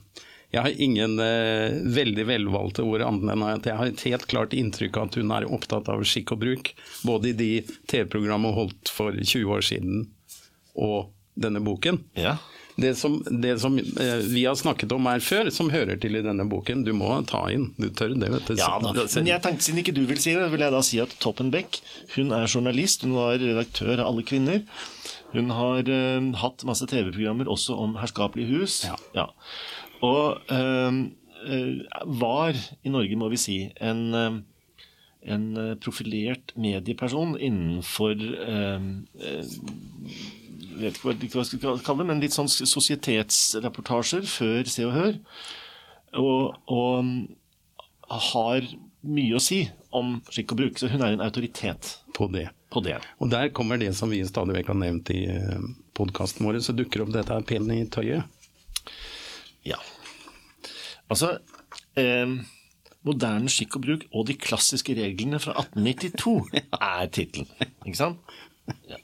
[0.53, 4.55] jeg har ingen eh, veldig velvalgte ord annet enn at jeg har et helt klart
[4.55, 6.71] inntrykk av at hun er opptatt av skikk og bruk.
[7.07, 7.51] Både i de
[7.91, 10.05] TV-programmene hun holdt for 20 år siden
[10.77, 11.99] og denne boken.
[12.17, 12.37] Ja.
[12.77, 16.21] Det som, det som eh, vi har snakket om her før, som hører til i
[16.21, 17.71] denne boken, du må ta inn.
[17.81, 18.53] Du tør det, vet du.
[18.61, 18.93] Ja, da.
[18.93, 21.49] Men jeg tenkte, siden ikke du vil si det, vil jeg da si at Toppen
[21.53, 21.81] Beck
[22.13, 23.03] hun er journalist.
[23.03, 24.61] Hun var redaktør av Alle kvinner.
[25.33, 28.83] Hun har eh, hatt masse TV-programmer også om herskapelige hus.
[28.85, 28.95] Ja.
[29.17, 29.27] ja.
[30.05, 30.91] Og uh,
[32.21, 34.83] var, i Norge må vi si, en, uh,
[35.27, 35.47] en
[35.83, 38.15] profilert medieperson innenfor
[40.77, 45.17] vet ikke hva jeg skal kalle det, men litt sånn sosietetsreportasjer før Se og Hør.
[46.17, 48.67] Og, og har
[49.07, 49.63] mye å si
[49.95, 50.79] om skikk og bruk.
[50.79, 52.47] Så hun er en autoritet på det.
[52.73, 52.97] på det.
[53.21, 55.21] Og der kommer det som vi stadig vekk har nevnt i
[55.97, 58.23] podkasten vår, så dukker opp dette her pen i tøyet.
[59.67, 59.79] Ja.
[61.11, 61.37] Altså
[61.99, 62.37] eh,
[63.07, 67.51] Moderne skikk og bruk og de klassiske reglene fra 1892 er tittelen.
[67.85, 68.37] Ikke sant?
[68.91, 68.97] Ja.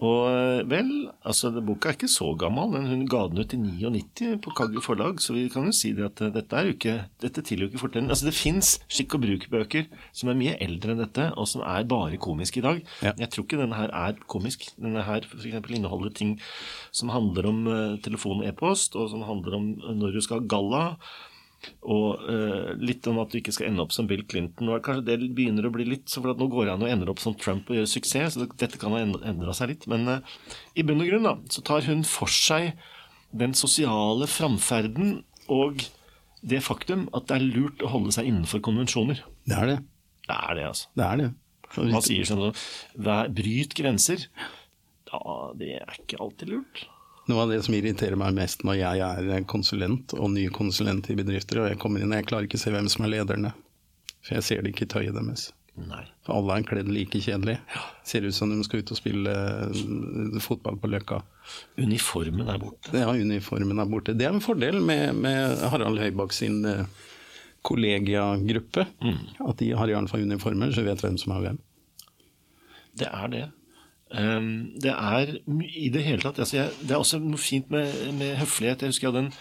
[0.00, 0.90] Og vel,
[1.28, 4.80] altså boka er ikke så gammel, men hun ga den ut i 99 på Kagge
[4.80, 7.82] forlag, så vi kan jo si det at dette er jo ikke, dette tilhører ikke
[7.82, 8.14] fortellingen.
[8.14, 11.88] Altså det fins skikk og bruk-bøker som er mye eldre enn dette, og som er
[11.90, 12.80] bare komiske i dag.
[13.04, 13.12] Ja.
[13.20, 14.70] Jeg tror ikke denne her er komisk.
[14.80, 15.58] Denne her f.eks.
[15.68, 16.38] inneholder ting
[16.96, 20.48] som handler om uh, telefon og e-post, og som handler om når du skal ha
[20.48, 20.84] galla.
[21.82, 24.70] Og uh, litt om at du ikke skal ende opp som Bill Clinton.
[24.72, 26.90] Er kanskje det begynner å bli litt så for at nå går det an å
[26.90, 29.86] ende opp som Trump og gjøre suksess, så dette kan ha endra seg litt.
[29.90, 30.38] Men uh,
[30.74, 32.72] i bunn og grunn da, så tar hun for seg
[33.36, 35.20] den sosiale framferden
[35.50, 35.84] og
[36.40, 39.20] det faktum at det er lurt å holde seg innenfor konvensjoner.
[39.48, 39.78] Det er det.
[40.26, 40.88] Det er det, altså.
[40.96, 41.28] Det er det.
[41.78, 42.48] Man sier sånn
[43.36, 44.24] bryt grenser.
[45.10, 45.20] Ja,
[45.58, 46.86] det er ikke alltid lurt.
[47.28, 51.18] Noe av det som irriterer meg mest når jeg er konsulent og ny konsulent i
[51.18, 53.52] bedrifter, og jeg kommer inn og jeg klarer ikke å se hvem som er lederne.
[54.24, 55.50] For jeg ser det ikke i tøyet deres.
[55.80, 56.02] Nei.
[56.26, 57.56] For alle er kledd like kjedelig.
[58.06, 61.20] Ser ut som de skal ut og spille uh, fotball på Løkka.
[61.80, 62.92] Uniformen er borte.
[62.96, 64.16] Ja, uniformen er borte.
[64.18, 66.84] Det er en fordel med, med Harald Høybakk sin uh,
[67.66, 68.86] kollegiagruppe.
[69.00, 69.22] Mm.
[69.46, 71.62] At de har i hvert fall uniformer, så vi vet hvem som er hvem.
[73.00, 73.46] Det er det.
[74.10, 74.46] Um,
[74.82, 75.36] det er
[75.78, 78.82] i det hele tatt altså jeg, Det er også noe fint med, med høflighet.
[78.82, 79.34] Jeg husker jeg hadde en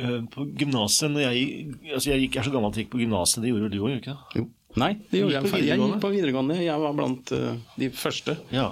[0.00, 3.42] uh, på gymnaset jeg, altså jeg, jeg er så gammel at jeg gikk på gymnaset.
[3.44, 4.38] Det gjorde vel du òg, ikke det?
[4.40, 4.46] Jo.
[4.78, 5.66] Nei, det gjorde jeg.
[5.66, 6.56] Jeg gikk på videregående.
[6.60, 8.34] Jeg var blant uh, de første.
[8.52, 8.66] Ja,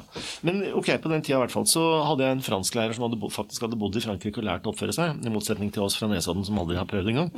[0.46, 3.18] Men ok, på den tida i hvert fall så hadde jeg en fransklærer som hadde,
[3.20, 5.96] bo- faktisk hadde bodd i Frankrike og lært å oppføre seg, i motsetning til oss
[5.98, 7.32] fra Nesodden som aldri har prøvd engang.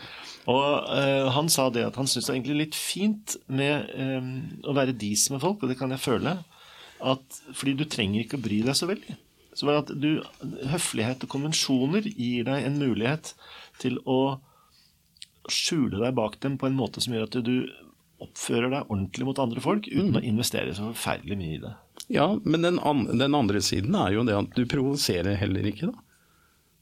[0.51, 4.31] Og uh, han sa det at han syntes det var egentlig litt fint med um,
[4.69, 6.37] å være dis med folk, og det kan jeg føle.
[6.99, 9.17] At, fordi du trenger ikke å bry deg så veldig.
[9.59, 10.23] Så bare at du,
[10.71, 13.33] Høflighet og konvensjoner gir deg en mulighet
[13.83, 14.39] til å
[15.49, 17.55] skjule deg bak dem på en måte som gjør at du
[18.23, 21.75] oppfører deg ordentlig mot andre folk uten å investere så forferdelig mye i det.
[22.13, 25.93] Ja, men den, an den andre siden er jo det at du provoserer heller ikke,
[25.93, 26.05] da.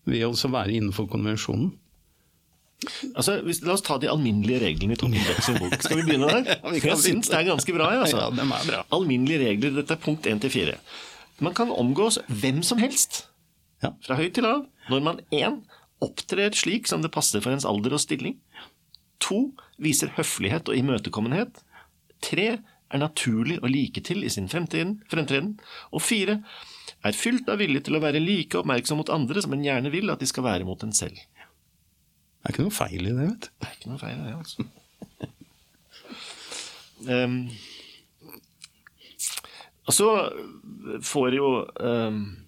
[0.07, 1.73] Ved å være innenfor konvensjonen.
[3.17, 5.75] Altså, hvis, La oss ta de alminnelige reglene i Tom Beck sin bok.
[5.83, 6.51] Skal vi begynne der?
[6.63, 7.89] Ja, vi jeg syns det er ganske bra.
[7.97, 8.19] Altså.
[8.21, 8.83] Ja, dem er bra.
[8.97, 10.77] Alminnelige regler, dette er punkt 1 til 4.
[11.45, 13.25] Man kan omgås hvem som helst,
[13.85, 13.91] Ja.
[14.07, 15.59] fra høyt til lav, når man 1.
[16.05, 18.39] opptrer slik som det passer for ens alder og stilling.
[19.25, 19.41] 2.
[19.81, 21.61] viser høflighet og imøtekommenhet.
[22.25, 22.47] 3.
[22.93, 25.59] er naturlig og like til i sin fremtreden.
[25.93, 26.39] Og 4.
[27.05, 30.13] er fylt av vilje til å være like oppmerksom mot andre som en gjerne vil
[30.13, 31.19] at de skal være mot en selv.
[32.47, 33.49] Det er ikke noe feil i det, vet du.
[33.59, 34.63] Det er ikke noe feil i det, altså.
[37.11, 37.43] um,
[39.91, 40.31] og så
[41.11, 42.39] får jo um,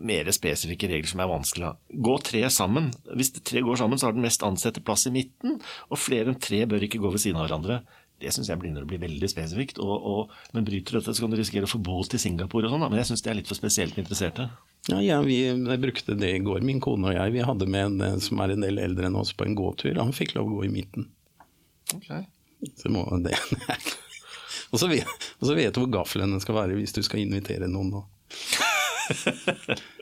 [0.00, 1.76] mer spesifikke regler som er vanskelig.
[2.08, 2.88] Gå tre sammen.
[3.12, 5.60] Hvis tre går sammen, så har den mest ansette plass i midten,
[5.92, 7.84] og flere enn tre bør ikke gå ved siden av hverandre.
[8.18, 9.78] Det syns jeg begynner å bli veldig spesifikt.
[9.84, 12.72] Og, og, men bryter dette, så kan du risikere å få bot i Singapore og
[12.74, 12.88] sånn.
[12.88, 14.44] Men jeg syns det er litt for spesielt interesserte.
[14.88, 17.32] Ja, ja, vi brukte det i går, min kone og jeg.
[17.34, 19.98] Vi hadde med en eh, som er en del eldre enn oss på en gåtur.
[20.00, 21.10] Han fikk lov å gå i midten.
[22.80, 23.36] Så må det.
[24.70, 27.68] og, så vet, og så vet du hvor gaflene skal være hvis du skal invitere
[27.68, 28.02] noen nå.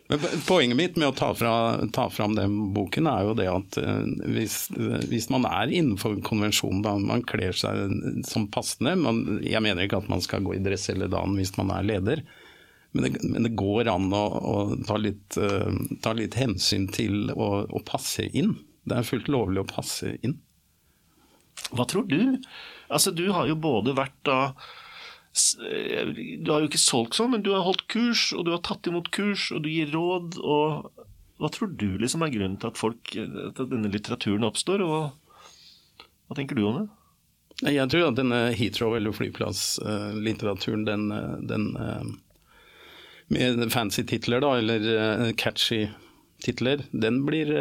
[0.06, 1.52] Men poenget mitt med å ta, fra,
[1.90, 4.04] ta fram den boken er jo det at uh,
[4.36, 4.68] hvis,
[5.10, 9.98] hvis, man er innenfor konvensjonen, da man kler seg som passende man, Jeg mener ikke
[10.04, 12.22] at man skal gå i dress hele dagen hvis man er leder,
[12.96, 14.56] men det, men det går an å, å
[14.88, 15.68] ta, litt, uh,
[16.04, 18.56] ta, litt, hensyn til å, å passe inn.
[18.86, 20.38] Det er fullt lovlig å passe inn.
[21.72, 22.36] Hva tror du?
[22.88, 24.40] Altså, du har jo både vært da
[25.36, 26.06] Eh,
[26.40, 28.88] du har jo ikke solgt sånn, men du har holdt kurs, og du har tatt
[28.88, 30.38] imot kurs, og du gir råd.
[30.40, 31.06] og
[31.40, 36.38] Hva tror du liksom er grunnen til at, folk, at denne litteraturen oppstår, og hva
[36.38, 36.86] tenker du om det?
[37.66, 41.06] Jeg tror at denne Heathrow- eller flyplasslitteraturen, den,
[41.48, 42.08] den eh,
[43.32, 45.86] med fancy titler, da, eller eh, catchy
[46.44, 47.52] titler, den blir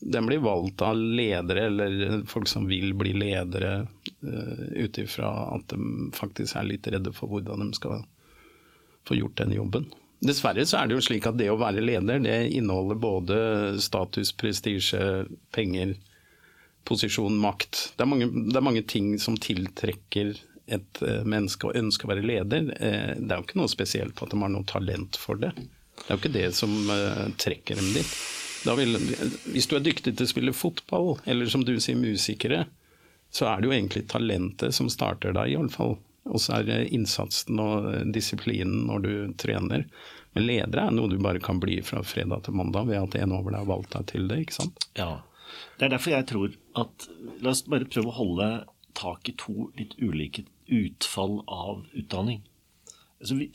[0.00, 3.86] den blir valgt av ledere eller folk som vil bli ledere,
[4.22, 8.04] uh, ut ifra at de faktisk er litt redde for hvordan de skal
[9.08, 9.88] få gjort den jobben.
[10.24, 13.38] Dessverre så er det jo slik at det å være leder, det inneholder både
[13.82, 15.96] status, prestisje, penger,
[16.86, 17.90] posisjon, makt.
[17.96, 22.12] Det er, mange, det er mange ting som tiltrekker et uh, menneske og ønsker å
[22.14, 22.70] være leder.
[22.76, 25.52] Uh, det er jo ikke noe spesielt på at de har noe talent for det.
[25.96, 26.72] Det er jo ikke det som
[27.40, 28.16] trekker dem dit.
[28.76, 28.98] Vil,
[29.54, 32.66] hvis du er dyktig til å spille fotball, eller som du sier musikere,
[33.32, 35.96] så er det jo egentlig talentet som starter deg, iallfall.
[36.26, 39.86] Og så er det innsatsen og disiplinen når du trener.
[40.34, 43.36] Men ledere er noe du bare kan bli fra fredag til mandag ved at en
[43.38, 44.42] over deg har valgt deg til det.
[44.44, 44.88] ikke sant?
[44.98, 45.22] Ja,
[45.78, 47.08] Det er derfor jeg tror at
[47.40, 48.48] La oss bare prøve å holde
[48.96, 52.42] tak i to litt ulike utfall av utdanning.
[53.20, 53.50] Altså vi,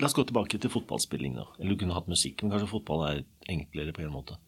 [0.00, 1.34] La oss gå tilbake til fotballspilling.
[1.36, 1.44] da.
[1.58, 3.18] Eller du kunne hatt musikk, men kanskje fotball er
[3.52, 4.38] enklere på en måte.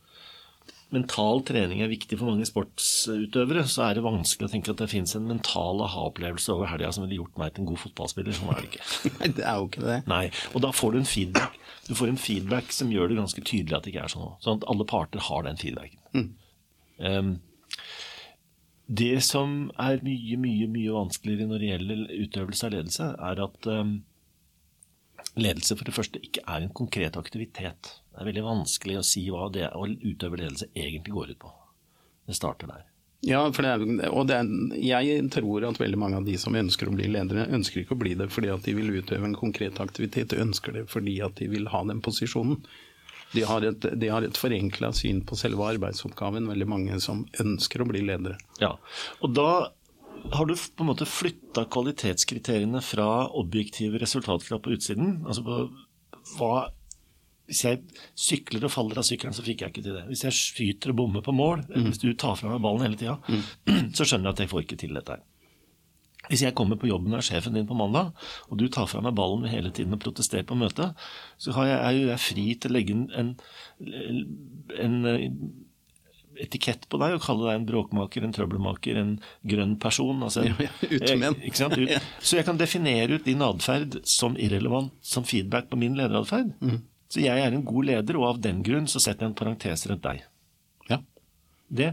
[0.95, 3.65] Mental trening er viktig for mange sportsutøvere.
[3.69, 7.05] Så er det vanskelig å tenke at det fins en mental aha-opplevelse over helga som
[7.05, 8.37] ville gjort meg til en god fotballspiller.
[8.37, 8.87] Sånn er det ikke.
[9.19, 9.99] Nei, det er jo ikke det.
[10.09, 11.59] Nei, Og da får du en feedback.
[11.89, 14.37] Du får en feedback som gjør det ganske tydelig at det ikke er sånn.
[14.45, 16.01] Sånn at alle parter har den feedbacken.
[16.15, 16.31] Mm.
[17.05, 17.35] Um,
[18.87, 23.69] det som er mye, mye, mye vanskeligere når det gjelder utøvelse av ledelse, er at
[23.73, 23.95] um,
[25.41, 27.95] ledelse for det første ikke er en konkret aktivitet.
[28.13, 31.55] Det er veldig vanskelig å si hva det å utøve ledelse egentlig går ut på.
[32.29, 32.85] Det starter der.
[33.25, 36.97] Ja, det er, og er, jeg tror at veldig mange av de som ønsker å
[36.97, 40.35] bli ledere, ønsker ikke å bli det fordi at de vil utøve en konkret aktivitet,
[40.35, 42.61] de ønsker det fordi at de vil ha den posisjonen.
[43.35, 47.89] De har et, de et forenkla syn på selve arbeidsoppgaven, veldig mange som ønsker å
[47.91, 48.39] bli ledere.
[48.63, 48.77] Ja,
[49.21, 49.49] og da
[50.33, 55.21] har du på en måte flytta kvalitetskriteriene fra objektive resultatkrav på utsiden?
[55.27, 55.59] Altså på
[56.39, 56.55] hva
[57.45, 57.83] Hvis jeg
[58.17, 60.07] sykler og faller av sykkelen, så fikk jeg ikke til det.
[60.09, 61.91] Hvis jeg skyter og bommer på mål, mm.
[61.91, 63.91] hvis du tar fra meg ballen hele tida, mm.
[63.99, 65.27] så skjønner jeg at jeg får ikke til dette her.
[66.31, 68.15] Hvis jeg kommer på jobben og er sjefen din på mandag,
[68.49, 70.97] og du tar fra meg ballen hele tiden og protesterer på møtet,
[71.37, 73.35] så jeg, er jo jeg fri til å legge en,
[73.85, 75.55] en, en
[76.41, 79.13] etikett på deg og kalle deg en bråkmaker, en trøbbelmaker, en
[79.47, 80.23] grønn person.
[80.27, 80.73] Altså, ja, ja.
[80.91, 81.95] Ut.
[82.21, 86.55] Så jeg kan definere ut din atferd som irrelevant som feedback på min lederatferd.
[86.65, 86.83] Mm.
[87.13, 89.87] Så jeg er en god leder, og av den grunn så setter jeg en parentes
[89.91, 90.25] rundt deg.
[90.91, 91.01] Ja.
[91.69, 91.93] Det,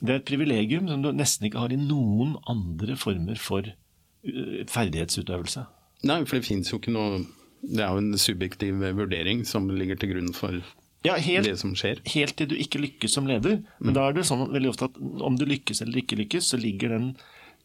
[0.00, 4.62] det, er et privilegium som du nesten ikke har i noen andre former for uh,
[4.72, 5.66] ferdighetsutøvelse.
[6.06, 7.22] Nei, for det fins jo ikke noe
[7.64, 10.58] Det er jo en subjektiv vurdering som ligger til grunn for
[11.06, 12.02] ja, helt, det som skjer.
[12.12, 13.62] Helt til du ikke lykkes som leder.
[13.80, 13.96] Men mm.
[13.96, 16.94] da er det sånn veldig ofte at om du lykkes eller ikke lykkes, så ligger
[16.94, 17.08] den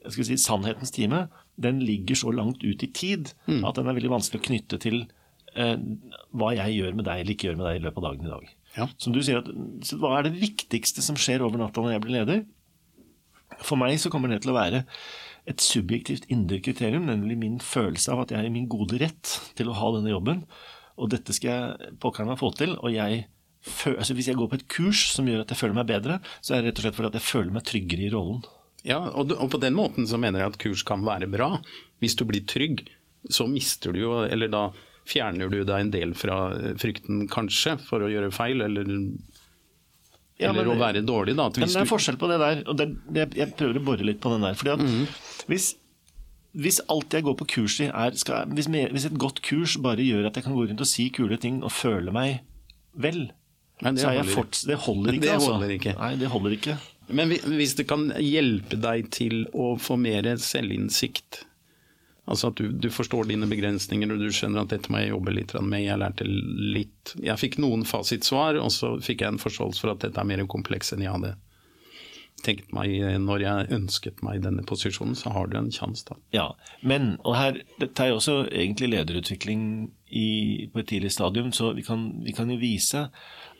[0.02, 1.26] jeg skal si, sannhetens time
[1.62, 3.62] den ligger så langt ut i tid mm.
[3.68, 5.04] at den er veldig vanskelig å knytte til
[5.54, 5.76] eh,
[6.34, 8.32] hva jeg gjør med deg eller ikke gjør med deg i løpet av dagen i
[8.32, 8.50] dag.
[8.78, 8.88] Ja.
[9.02, 9.50] Som du sier, at,
[10.00, 12.44] Hva er det viktigste som skjer over natta når jeg blir leder?
[13.62, 14.86] For meg så kommer det til å være
[15.50, 19.36] et subjektivt indre kriterium, nemlig min følelse av at jeg er i min gode rett
[19.58, 20.44] til å ha denne jobben.
[21.02, 22.76] Og dette skal jeg pokker meg få til.
[22.78, 23.26] og jeg
[23.86, 26.56] altså Hvis jeg går på et kurs som gjør at jeg føler meg bedre, så
[26.56, 28.42] er det rett og slett fordi at jeg føler meg tryggere i rollen.
[28.88, 31.60] Ja, og, og på den måten så mener jeg at kurs kan være bra.
[32.02, 32.88] Hvis du blir trygg,
[33.30, 34.72] så mister du jo Eller da
[35.10, 36.38] fjerner du deg en del fra
[36.80, 38.90] frykten, kanskje, for å gjøre feil, eller
[40.42, 41.50] ja, eller men, å være dårlig, da.
[41.54, 42.64] Men det er forskjell på det der.
[42.66, 44.58] og det, det, Jeg prøver å bore litt på den der.
[44.58, 45.04] fordi at mm.
[45.52, 45.68] hvis,
[46.58, 50.06] hvis alt jeg går på kurs i, er skal, hvis, hvis, et godt kurs bare
[50.06, 52.42] gjør at jeg kan gå rundt og si kule ting og føle meg
[52.98, 53.28] vel,
[53.82, 54.34] Nei, det, holder.
[54.34, 55.26] Fort, det holder ikke.
[55.26, 55.54] Det altså.
[55.54, 55.96] holder ikke.
[56.00, 56.80] Nei, det holder ikke.
[57.12, 61.44] Men hvis det kan hjelpe deg til å få mer selvinnsikt
[62.30, 65.34] Altså at du, du, forstår dine begrensninger og du skjønner at dette må jeg jobbe
[65.34, 65.82] litt med.
[65.82, 70.04] Jeg lærte litt Jeg fikk noen fasitsvar, og så fikk jeg en forståelse for at
[70.06, 71.34] dette er mer kompleks enn jeg hadde
[72.46, 76.18] tenkt meg når jeg ønsket meg denne posisjonen, så har du en sjanse, da.
[76.34, 76.48] Ja,
[76.82, 79.64] men, og her, dette er jo også egentlig lederutvikling
[80.10, 80.28] i,
[80.74, 83.08] på et tidlig stadium, så vi kan, vi kan jo vise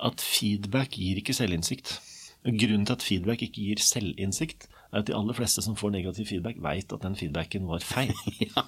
[0.02, 2.00] at feedback gir ikke selvinnsikt.
[2.42, 6.28] Grunnen til at feedback ikke gir selvinnsikt, er at de aller fleste som får negativ
[6.30, 8.16] feedback, veit at den feedbacken var feil.
[8.44, 8.66] ja.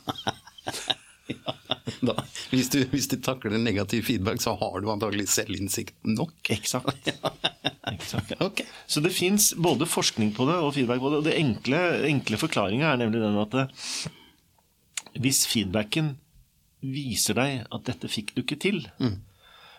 [2.03, 2.15] Da,
[2.51, 6.35] hvis, du, hvis, du, takler negativ feedback, så har du antagelig selvinnsikt nok.
[6.51, 7.11] Eksakt.
[7.93, 8.35] Eksakt.
[8.43, 8.67] Okay.
[8.87, 11.21] Så det fins både forskning på det og feedback på det.
[11.21, 13.67] Og det enkle, enkle forklaringa er nemlig den at det,
[15.23, 16.15] hvis feedbacken
[16.83, 19.15] viser deg at dette fikk du ikke til, mm.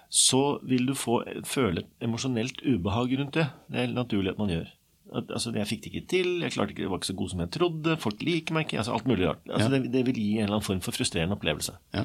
[0.09, 3.51] så vil du få føle et emosjonelt ubehag rundt det.
[3.69, 4.73] Det er helt naturlig at man gjør.
[5.15, 7.43] Altså, jeg fikk det ikke til, jeg klarte ikke, det var ikke så god som
[7.45, 8.79] jeg trodde, folk liker meg ikke.
[8.83, 9.43] altså Alt mulig rart.
[9.49, 9.75] Altså, ja.
[9.77, 11.77] det, det, vil gi en eller annen form for frustrerende opplevelse.
[11.95, 12.05] Ja.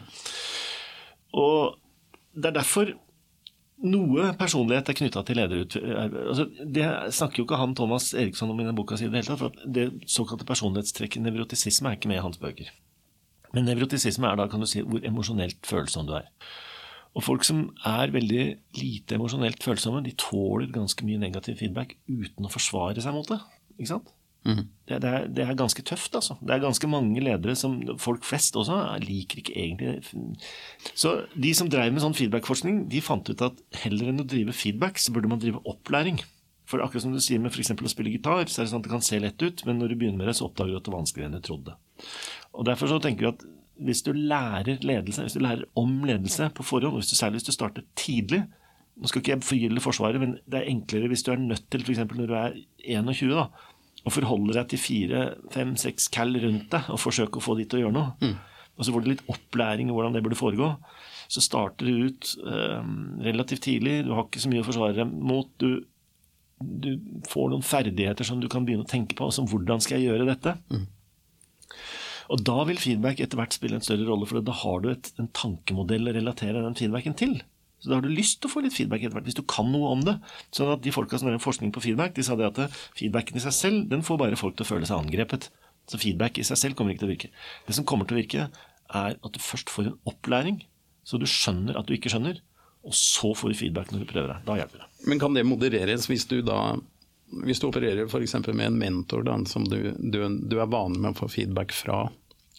[1.39, 1.79] Og
[2.35, 2.93] det er derfor
[3.79, 5.75] noe personlighet er knytta til lederut...
[5.79, 6.85] Altså, det
[7.15, 9.39] snakker jo ikke han Thomas Eriksson om i den boka si i det hele tatt.
[9.39, 12.73] for Det såkalte personlighetstrekket nevrotisisme er ikke med i hans bøker.
[13.55, 16.27] Men nevrotisisme er da kan du si, hvor emosjonelt følsom du er.
[17.17, 18.43] Og folk som er veldig
[18.77, 23.39] lite emosjonelt følsomme, de tåler ganske mye negativ feedback uten å forsvare seg mot det.
[23.79, 24.13] Ikke sant?
[24.47, 24.69] Mm.
[24.87, 26.37] Det, det, er, det, er, ganske tøft, altså.
[26.39, 30.37] Det er ganske mange ledere som folk flest også liker ikke egentlig
[30.95, 34.55] Så de som drev med sånn feedback-forskning, de fant ut at heller enn å drive
[34.55, 36.21] feedback, så burde man drive opplæring.
[36.69, 37.73] For akkurat som du sier med f.eks.
[37.73, 39.91] å spille gitar, så er det sånn at det kan se lett ut, men når
[39.91, 41.75] du begynner med det, så oppdager du at det er vanskeligere enn du trodde.
[42.53, 43.47] Og Derfor så tenker vi at
[43.85, 47.39] hvis du lærer ledelse, hvis du lærer om ledelse på forhånd, og hvis du, særlig
[47.39, 48.45] hvis du starter tidlig
[48.99, 51.85] Nå skal ikke jeg forgylde Forsvaret, men det er enklere hvis du er nødt til,
[51.87, 52.01] f.eks.
[52.03, 52.57] når du er
[52.99, 53.45] 21, da,
[54.03, 55.21] å forholde deg til fire,
[55.53, 58.11] fem, seks cal rundt deg og forsøke å få de til å gjøre noe.
[58.19, 58.33] Mm.
[58.75, 60.69] Og så får du litt opplæring i hvordan det burde foregå.
[61.31, 62.91] Så starter du ut eh,
[63.27, 65.51] relativt tidlig, du har ikke så mye å forsvare deg mot.
[65.61, 65.83] Du,
[66.59, 66.91] du,
[67.29, 70.29] får noen ferdigheter som du kan begynne å tenke på, som hvordan skal jeg gjøre
[70.31, 70.55] dette?
[70.71, 70.87] Mm.
[72.29, 75.09] Og da vil feedback etter hvert spille en større rolle, for da har du et,
[75.21, 77.39] en tankemodell å relatere den feedbacken til.
[77.79, 79.69] Så da har du lyst til å få litt feedback etter hvert, hvis du kan
[79.71, 80.17] noe om det.
[80.55, 83.43] Sånn at de folka som drev forskning på feedback, de sa det at feedbacken i
[83.43, 85.47] seg selv, den får bare folk til å føle seg angrepet.
[85.89, 87.31] Så feedback i seg selv kommer ikke til å virke.
[87.65, 88.49] Det som kommer til å virke,
[88.99, 90.61] er at du først får en opplæring,
[91.07, 92.43] så du skjønner at du ikke skjønner,
[92.85, 94.45] og så får du feedback når du prøver deg.
[94.45, 94.89] Da hjelper det.
[95.09, 96.61] Men kan det modereres hvis du da
[97.45, 98.33] hvis du opererer f.eks.
[98.47, 100.17] med en mentor da, som du, du,
[100.49, 102.07] du, er vanlig med å få feedback fra,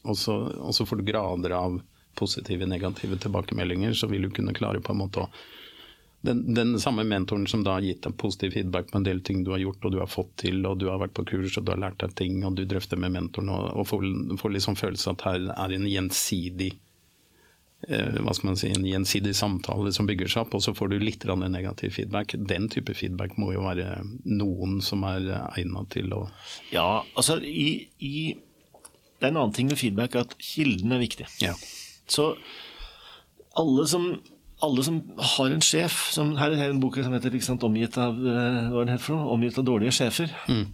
[0.03, 1.81] og så, og så får du grader av
[2.19, 5.31] positive negative tilbakemeldinger, så vil du kunne klare på en måte å
[6.21, 9.39] den, den, samme mentoren som da har gitt deg positiv feedback på en del ting
[9.41, 11.65] du har gjort og du har fått til, og du har vært på kurs og
[11.65, 14.05] du har lært deg ting, og du drøfter med mentoren og, og får,
[14.43, 16.75] får liksom følelse at her er en gjensidig
[17.89, 20.93] Eh, hva skal man si, en gjensidig samtale som bygger seg opp, og så får
[20.93, 22.35] du litt negativ feedback.
[22.37, 25.25] Den type feedback må jo være noen som er
[25.57, 26.27] egnet til å
[26.75, 28.37] Ja, altså i, i,
[29.21, 31.29] Det er en annen ting med feedback, at kilden er viktig.
[31.45, 31.53] Ja.
[32.11, 32.33] Så
[33.61, 34.07] alle som,
[34.65, 35.01] alle som
[35.37, 38.87] har en sjef som, Her er en bok som heter sant, 'Omgitt av, eh, hva
[38.87, 39.35] heter for noe?
[39.37, 40.33] Omgitt av dårlige sjefer'.
[40.49, 40.67] Mm.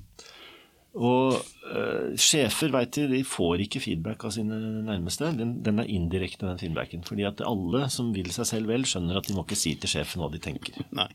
[0.97, 5.29] Og uh, sjefer vet de, de får ikke feedback av sine nærmeste.
[5.37, 7.03] Den, den, er indirekte, den feedbacken.
[7.05, 9.93] Fordi at alle som vil seg selv vel, skjønner at de må ikke si til
[9.93, 10.79] sjefen hva de tenker.
[10.97, 11.11] Nei.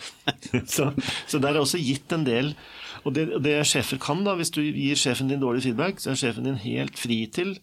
[0.74, 0.88] så,
[1.28, 2.54] så der er også gitt en del
[3.04, 6.20] Og det, det sjefer kan, da, hvis du gir sjefen din dårlig feedback, så er
[6.20, 7.56] sjefen din helt fri til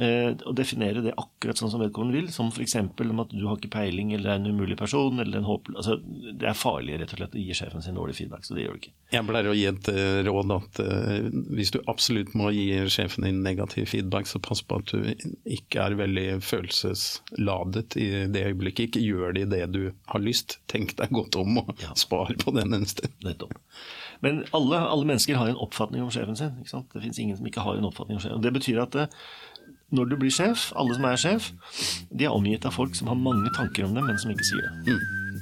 [0.00, 2.76] eh, å definere det akkurat sånn som vedkommende vil, som f.eks.
[2.80, 5.98] om at du har ikke peiling, eller er en umulig person, eller en håpløs Altså,
[6.34, 8.76] det er farlig rett og slett å gi sjefen sin dårlig feedback, så det gjør
[8.76, 8.94] du ikke.
[9.14, 13.28] Jeg pleier å gi et uh, råd at eh, hvis du absolutt må gi sjefen
[13.28, 18.88] din negativ feedback, så pass på at du ikke er veldig følelsesladet i det øyeblikket.
[18.88, 20.58] Ikke gjør det i det du har lyst.
[20.70, 21.94] Tenk deg godt om, og ja.
[21.98, 23.14] spar på den en stund.
[23.24, 23.58] Nettopp.
[24.24, 26.54] Men alle, alle, mennesker har en oppfatning om sjefen sin.
[26.64, 28.44] Det fins ingen som ikke har en oppfatning om sjefen.
[28.44, 29.08] Det betyr at det,
[29.94, 31.50] når du blir sjef, alle som er sjef,
[32.10, 34.64] de er omgitt av folk som har mange tanker om dem, men som ikke sier
[34.64, 34.94] det.
[34.96, 35.33] Mm.